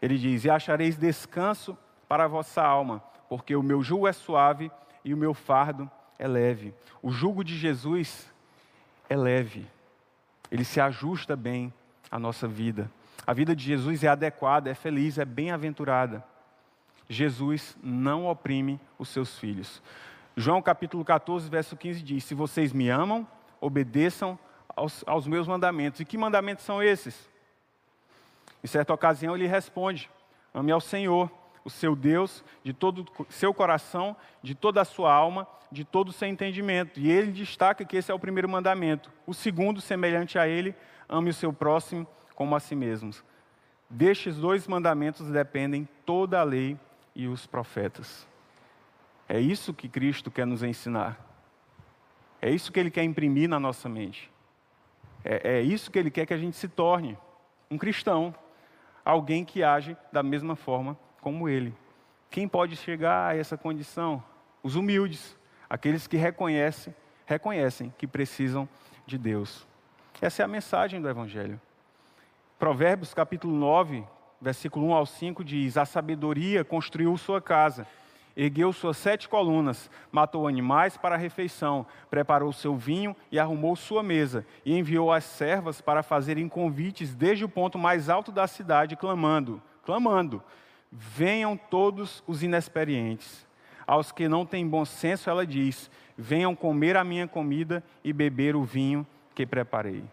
Ele 0.00 0.16
diz: 0.16 0.44
E 0.44 0.50
achareis 0.50 0.96
descanso 0.96 1.76
para 2.08 2.24
a 2.24 2.28
vossa 2.28 2.62
alma, 2.62 3.02
porque 3.28 3.56
o 3.56 3.62
meu 3.62 3.82
jugo 3.82 4.06
é 4.06 4.12
suave 4.12 4.70
e 5.04 5.12
o 5.12 5.16
meu 5.16 5.34
fardo 5.34 5.90
é 6.16 6.28
leve. 6.28 6.72
O 7.02 7.10
jugo 7.10 7.42
de 7.42 7.58
Jesus 7.58 8.32
é 9.08 9.16
leve, 9.16 9.66
ele 10.48 10.64
se 10.64 10.80
ajusta 10.80 11.34
bem 11.34 11.74
à 12.08 12.20
nossa 12.20 12.46
vida. 12.46 12.88
A 13.26 13.32
vida 13.32 13.56
de 13.56 13.64
Jesus 13.64 14.04
é 14.04 14.08
adequada, 14.08 14.70
é 14.70 14.74
feliz, 14.74 15.18
é 15.18 15.24
bem-aventurada. 15.24 16.24
Jesus 17.10 17.76
não 17.82 18.28
oprime 18.28 18.80
os 18.96 19.08
seus 19.08 19.36
filhos. 19.36 19.82
João 20.36 20.62
capítulo 20.62 21.04
14, 21.04 21.50
verso 21.50 21.76
15 21.76 22.02
diz: 22.02 22.22
Se 22.22 22.36
vocês 22.36 22.72
me 22.72 22.88
amam, 22.88 23.26
obedeçam 23.60 24.38
aos, 24.76 25.02
aos 25.04 25.26
meus 25.26 25.48
mandamentos. 25.48 26.00
E 26.00 26.04
que 26.04 26.16
mandamentos 26.16 26.64
são 26.64 26.80
esses? 26.80 27.28
Em 28.62 28.68
certa 28.68 28.94
ocasião 28.94 29.34
ele 29.34 29.48
responde: 29.48 30.08
Ame 30.54 30.70
ao 30.70 30.80
Senhor, 30.80 31.28
o 31.64 31.68
seu 31.68 31.96
Deus, 31.96 32.44
de 32.62 32.72
todo 32.72 33.04
o 33.18 33.26
seu 33.28 33.52
coração, 33.52 34.16
de 34.40 34.54
toda 34.54 34.80
a 34.80 34.84
sua 34.84 35.12
alma, 35.12 35.48
de 35.70 35.84
todo 35.84 36.10
o 36.10 36.12
seu 36.12 36.28
entendimento. 36.28 37.00
E 37.00 37.10
ele 37.10 37.32
destaca 37.32 37.84
que 37.84 37.96
esse 37.96 38.12
é 38.12 38.14
o 38.14 38.20
primeiro 38.20 38.48
mandamento. 38.48 39.10
O 39.26 39.34
segundo, 39.34 39.80
semelhante 39.80 40.38
a 40.38 40.46
ele, 40.46 40.76
ame 41.08 41.30
o 41.30 41.34
seu 41.34 41.52
próximo 41.52 42.06
como 42.36 42.54
a 42.54 42.60
si 42.60 42.76
mesmo. 42.76 43.10
Destes 43.90 44.36
dois 44.36 44.68
mandamentos 44.68 45.26
dependem 45.26 45.88
toda 46.06 46.38
a 46.38 46.44
lei 46.44 46.78
e 47.14 47.26
os 47.26 47.46
profetas. 47.46 48.26
É 49.28 49.38
isso 49.38 49.72
que 49.72 49.88
Cristo 49.88 50.30
quer 50.30 50.46
nos 50.46 50.62
ensinar. 50.62 51.18
É 52.42 52.50
isso 52.50 52.72
que 52.72 52.80
Ele 52.80 52.90
quer 52.90 53.04
imprimir 53.04 53.48
na 53.48 53.60
nossa 53.60 53.88
mente. 53.88 54.30
É, 55.24 55.58
é 55.58 55.62
isso 55.62 55.90
que 55.90 55.98
Ele 55.98 56.10
quer 56.10 56.26
que 56.26 56.34
a 56.34 56.38
gente 56.38 56.56
se 56.56 56.68
torne 56.68 57.16
um 57.70 57.78
cristão, 57.78 58.34
alguém 59.04 59.44
que 59.44 59.62
age 59.62 59.96
da 60.12 60.22
mesma 60.22 60.56
forma 60.56 60.98
como 61.20 61.48
Ele. 61.48 61.74
Quem 62.30 62.48
pode 62.48 62.76
chegar 62.76 63.30
a 63.30 63.36
essa 63.36 63.56
condição? 63.56 64.22
Os 64.62 64.74
humildes, 64.74 65.36
aqueles 65.68 66.06
que 66.06 66.16
reconhecem, 66.16 66.94
reconhecem 67.26 67.94
que 67.96 68.06
precisam 68.06 68.68
de 69.06 69.16
Deus. 69.16 69.66
Essa 70.20 70.42
é 70.42 70.44
a 70.44 70.48
mensagem 70.48 71.00
do 71.00 71.08
Evangelho. 71.08 71.60
Provérbios 72.58 73.14
capítulo 73.14 73.56
9, 73.56 74.04
versículo 74.40 74.86
1 74.86 74.94
ao 74.94 75.06
5 75.06 75.44
diz: 75.44 75.76
A 75.76 75.84
sabedoria 75.84 76.64
construiu 76.64 77.16
sua 77.16 77.40
casa, 77.40 77.86
ergueu 78.36 78.72
suas 78.72 78.96
sete 78.96 79.28
colunas, 79.28 79.90
matou 80.10 80.48
animais 80.48 80.96
para 80.96 81.14
a 81.14 81.18
refeição, 81.18 81.86
preparou 82.08 82.52
seu 82.52 82.76
vinho 82.76 83.14
e 83.30 83.38
arrumou 83.38 83.76
sua 83.76 84.02
mesa, 84.02 84.46
e 84.64 84.76
enviou 84.76 85.12
as 85.12 85.24
servas 85.24 85.80
para 85.80 86.02
fazerem 86.02 86.48
convites 86.48 87.14
desde 87.14 87.44
o 87.44 87.48
ponto 87.48 87.78
mais 87.78 88.08
alto 88.08 88.32
da 88.32 88.46
cidade, 88.46 88.96
clamando, 88.96 89.60
clamando: 89.84 90.42
Venham 90.90 91.56
todos 91.56 92.22
os 92.26 92.42
inexperientes. 92.42 93.46
Aos 93.86 94.12
que 94.12 94.28
não 94.28 94.46
têm 94.46 94.66
bom 94.66 94.84
senso, 94.84 95.28
ela 95.28 95.46
diz: 95.46 95.90
Venham 96.16 96.54
comer 96.54 96.96
a 96.96 97.04
minha 97.04 97.26
comida 97.28 97.82
e 98.02 98.12
beber 98.12 98.56
o 98.56 98.62
vinho 98.62 99.06
que 99.34 99.44
preparei. 99.44 100.04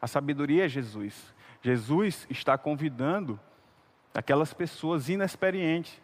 A 0.00 0.06
sabedoria 0.06 0.64
é 0.64 0.68
Jesus. 0.68 1.34
Jesus 1.62 2.26
está 2.30 2.56
convidando 2.56 3.38
aquelas 4.16 4.54
pessoas 4.54 5.10
inexperientes, 5.10 6.00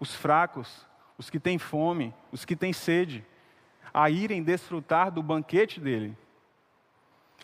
os 0.00 0.14
fracos, 0.14 0.86
os 1.18 1.28
que 1.28 1.38
têm 1.38 1.58
fome, 1.58 2.14
os 2.32 2.46
que 2.46 2.56
têm 2.56 2.72
sede, 2.72 3.22
a 3.92 4.08
irem 4.08 4.42
desfrutar 4.42 5.10
do 5.10 5.22
banquete 5.22 5.78
dele. 5.78 6.16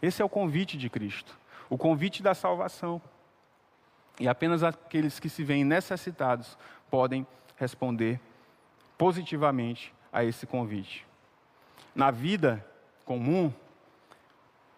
Esse 0.01 0.23
é 0.23 0.25
o 0.25 0.29
convite 0.29 0.79
de 0.79 0.89
Cristo, 0.89 1.39
o 1.69 1.77
convite 1.77 2.23
da 2.23 2.35
salvação. 2.35 3.01
E 4.19 4.27
apenas 4.27 4.63
aqueles 4.63 5.21
que 5.21 5.29
se 5.29 5.45
veem 5.45 5.65
necessitados 5.65 6.57
podem 6.91 7.27
responder 7.57 8.19
positivamente 8.97 9.93
a 10.11 10.25
esse 10.25 10.47
convite. 10.47 11.07
Na 11.95 12.11
vida 12.11 12.67
comum, 13.05 13.53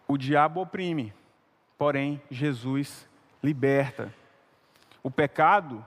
o 0.05 0.17
diabo 0.17 0.59
oprime, 0.61 1.13
porém 1.77 2.21
Jesus 2.29 3.07
liberta. 3.41 4.13
O 5.01 5.09
pecado 5.09 5.85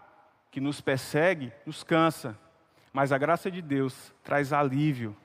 que 0.50 0.60
nos 0.60 0.80
persegue 0.80 1.52
nos 1.64 1.82
cansa, 1.82 2.38
mas 2.92 3.12
a 3.12 3.18
graça 3.18 3.50
de 3.50 3.62
Deus 3.62 4.12
traz 4.22 4.52
alívio. 4.52 5.16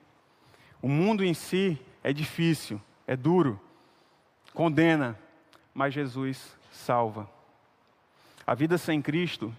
O 0.81 0.87
mundo 0.87 1.23
em 1.23 1.33
si 1.33 1.79
é 2.03 2.13
difícil, 2.13 2.81
é 3.05 3.15
duro, 3.15 3.59
condena, 4.53 5.17
mas 5.73 5.93
Jesus 5.93 6.57
salva. 6.71 7.29
A 8.45 8.55
vida 8.55 8.77
sem 8.77 9.01
Cristo 9.01 9.53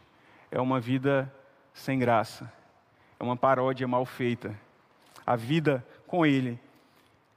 é 0.51 0.61
uma 0.61 0.81
vida 0.81 1.33
sem 1.75 1.99
graça, 1.99 2.51
é 3.21 3.23
uma 3.23 3.37
paródia 3.37 3.87
mal 3.87 4.07
feita. 4.07 4.59
A 5.27 5.37
vida 5.37 5.87
com 6.07 6.25
Ele 6.25 6.59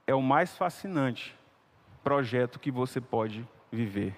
é 0.06 0.14
o 0.14 0.22
mais 0.22 0.56
fascinante 0.56 1.36
projeto 2.02 2.58
que 2.58 2.70
você 2.70 3.00
pode 3.00 3.46
viver. 3.70 4.16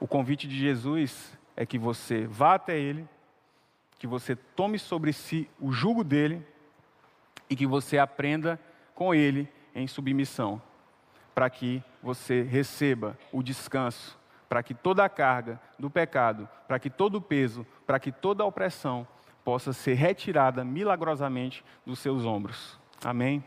O 0.00 0.08
convite 0.08 0.48
de 0.48 0.58
Jesus 0.58 1.38
é 1.54 1.66
que 1.66 1.78
você 1.78 2.26
vá 2.26 2.54
até 2.54 2.78
Ele, 2.78 3.06
que 3.98 4.06
você 4.06 4.34
tome 4.34 4.78
sobre 4.78 5.12
si 5.12 5.48
o 5.60 5.70
jugo 5.70 6.02
dele 6.02 6.42
e 7.50 7.54
que 7.54 7.66
você 7.66 7.98
aprenda 7.98 8.58
com 8.94 9.14
Ele 9.14 9.46
em 9.74 9.86
submissão, 9.86 10.60
para 11.34 11.50
que 11.50 11.82
você 12.02 12.42
receba 12.42 13.16
o 13.30 13.42
descanso, 13.42 14.18
para 14.48 14.62
que 14.62 14.72
toda 14.72 15.04
a 15.04 15.08
carga 15.08 15.60
do 15.78 15.90
pecado, 15.90 16.48
para 16.66 16.78
que 16.78 16.88
todo 16.88 17.16
o 17.16 17.20
peso, 17.20 17.66
para 17.86 18.00
que 18.00 18.10
toda 18.10 18.42
a 18.42 18.46
opressão 18.46 19.06
possa 19.44 19.72
ser 19.74 19.94
retirada 19.94 20.64
milagrosamente 20.64 21.62
dos 21.84 21.98
seus 21.98 22.24
ombros. 22.24 22.78
Amém? 23.04 23.44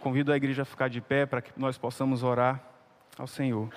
Convido 0.00 0.32
a 0.32 0.36
igreja 0.36 0.62
a 0.62 0.64
ficar 0.64 0.88
de 0.88 1.00
pé 1.00 1.24
para 1.24 1.40
que 1.40 1.52
nós 1.56 1.78
possamos 1.78 2.24
orar 2.24 2.60
ao 3.16 3.28
Senhor. 3.28 3.68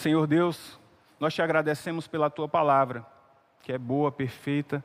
Senhor 0.00 0.26
Deus, 0.26 0.80
nós 1.20 1.34
te 1.34 1.42
agradecemos 1.42 2.08
pela 2.08 2.30
tua 2.30 2.48
palavra, 2.48 3.04
que 3.62 3.70
é 3.70 3.76
boa, 3.76 4.10
perfeita, 4.10 4.82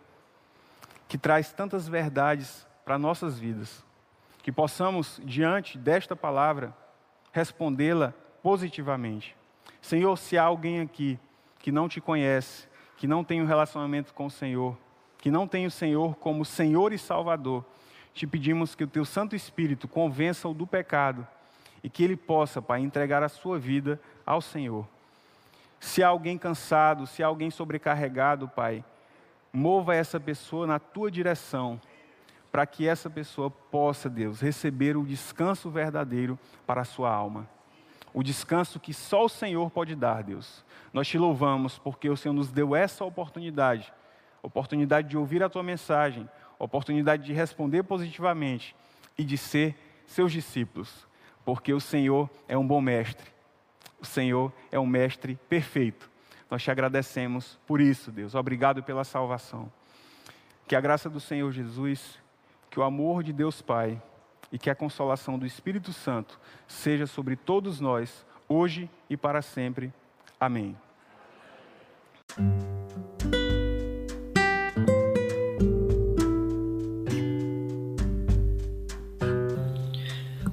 que 1.07 1.17
traz 1.17 1.53
tantas 1.53 1.87
verdades 1.87 2.67
para 2.83 2.99
nossas 2.99 3.39
vidas. 3.39 3.81
Que 4.43 4.51
possamos, 4.51 5.21
diante 5.23 5.77
desta 5.77 6.17
palavra, 6.17 6.75
respondê-la 7.31 8.13
positivamente. 8.43 9.37
Senhor, 9.81 10.17
se 10.17 10.37
há 10.37 10.43
alguém 10.43 10.81
aqui 10.81 11.17
que 11.59 11.71
não 11.71 11.87
te 11.87 12.01
conhece, 12.01 12.67
que 12.97 13.07
não 13.07 13.23
tem 13.23 13.41
um 13.41 13.45
relacionamento 13.45 14.13
com 14.13 14.25
o 14.25 14.29
Senhor, 14.31 14.77
que 15.17 15.31
não 15.31 15.47
tem 15.47 15.65
o 15.65 15.71
Senhor 15.71 16.17
como 16.17 16.43
Senhor 16.43 16.91
e 16.91 16.97
Salvador, 16.97 17.63
te 18.13 18.27
pedimos 18.27 18.75
que 18.75 18.83
o 18.83 18.87
teu 18.87 19.05
Santo 19.05 19.33
Espírito 19.33 19.87
convença-o 19.87 20.53
do 20.53 20.67
pecado 20.67 21.25
e 21.81 21.89
que 21.89 22.03
ele 22.03 22.17
possa, 22.17 22.61
Pai, 22.61 22.81
entregar 22.81 23.23
a 23.23 23.29
sua 23.29 23.57
vida 23.57 23.97
ao 24.25 24.41
Senhor. 24.41 24.85
Se 25.85 26.01
há 26.01 26.07
alguém 26.07 26.35
cansado, 26.35 27.05
se 27.05 27.21
há 27.21 27.27
alguém 27.27 27.51
sobrecarregado, 27.51 28.49
Pai, 28.49 28.83
mova 29.53 29.95
essa 29.95 30.19
pessoa 30.19 30.65
na 30.65 30.79
tua 30.79 31.11
direção, 31.11 31.79
para 32.51 32.65
que 32.65 32.87
essa 32.87 33.07
pessoa 33.07 33.51
possa, 33.51 34.09
Deus, 34.09 34.41
receber 34.41 34.97
o 34.97 35.05
descanso 35.05 35.69
verdadeiro 35.69 36.39
para 36.65 36.81
a 36.81 36.85
sua 36.85 37.13
alma. 37.13 37.47
O 38.15 38.23
descanso 38.23 38.79
que 38.79 38.95
só 38.95 39.25
o 39.25 39.29
Senhor 39.29 39.69
pode 39.69 39.95
dar, 39.95 40.23
Deus. 40.23 40.65
Nós 40.91 41.07
te 41.07 41.19
louvamos 41.19 41.77
porque 41.77 42.09
o 42.09 42.17
Senhor 42.17 42.33
nos 42.33 42.51
deu 42.51 42.75
essa 42.75 43.05
oportunidade 43.05 43.93
oportunidade 44.41 45.07
de 45.07 45.17
ouvir 45.17 45.43
a 45.43 45.49
tua 45.49 45.63
mensagem, 45.63 46.27
oportunidade 46.57 47.23
de 47.23 47.33
responder 47.33 47.83
positivamente 47.83 48.75
e 49.15 49.23
de 49.23 49.37
ser 49.37 49.75
seus 50.07 50.31
discípulos, 50.31 51.07
porque 51.43 51.71
o 51.73 51.79
Senhor 51.79 52.27
é 52.47 52.57
um 52.57 52.65
bom 52.65 52.81
mestre 52.81 53.34
o 54.05 54.07
Senhor 54.07 54.53
é 54.71 54.79
um 54.79 54.85
mestre 54.85 55.37
perfeito. 55.49 56.09
Nós 56.49 56.61
te 56.61 56.69
agradecemos 56.69 57.59
por 57.65 57.81
isso, 57.81 58.11
Deus. 58.11 58.35
Obrigado 58.35 58.83
pela 58.83 59.03
salvação. 59.03 59.71
Que 60.67 60.75
a 60.75 60.81
graça 60.81 61.09
do 61.09 61.19
Senhor 61.19 61.51
Jesus, 61.51 62.19
que 62.69 62.79
o 62.79 62.83
amor 62.83 63.23
de 63.23 63.33
Deus 63.33 63.63
Pai 63.63 63.99
e 64.51 64.59
que 64.59 64.69
a 64.69 64.75
consolação 64.75 65.39
do 65.39 65.45
Espírito 65.45 65.91
Santo 65.91 66.39
seja 66.67 67.07
sobre 67.07 67.35
todos 67.35 67.79
nós, 67.79 68.25
hoje 68.47 68.87
e 69.09 69.17
para 69.17 69.41
sempre. 69.41 69.91
Amém. 70.39 70.77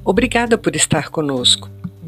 Obrigada 0.04 0.56
por 0.56 0.74
estar 0.74 1.10
conosco. 1.10 1.81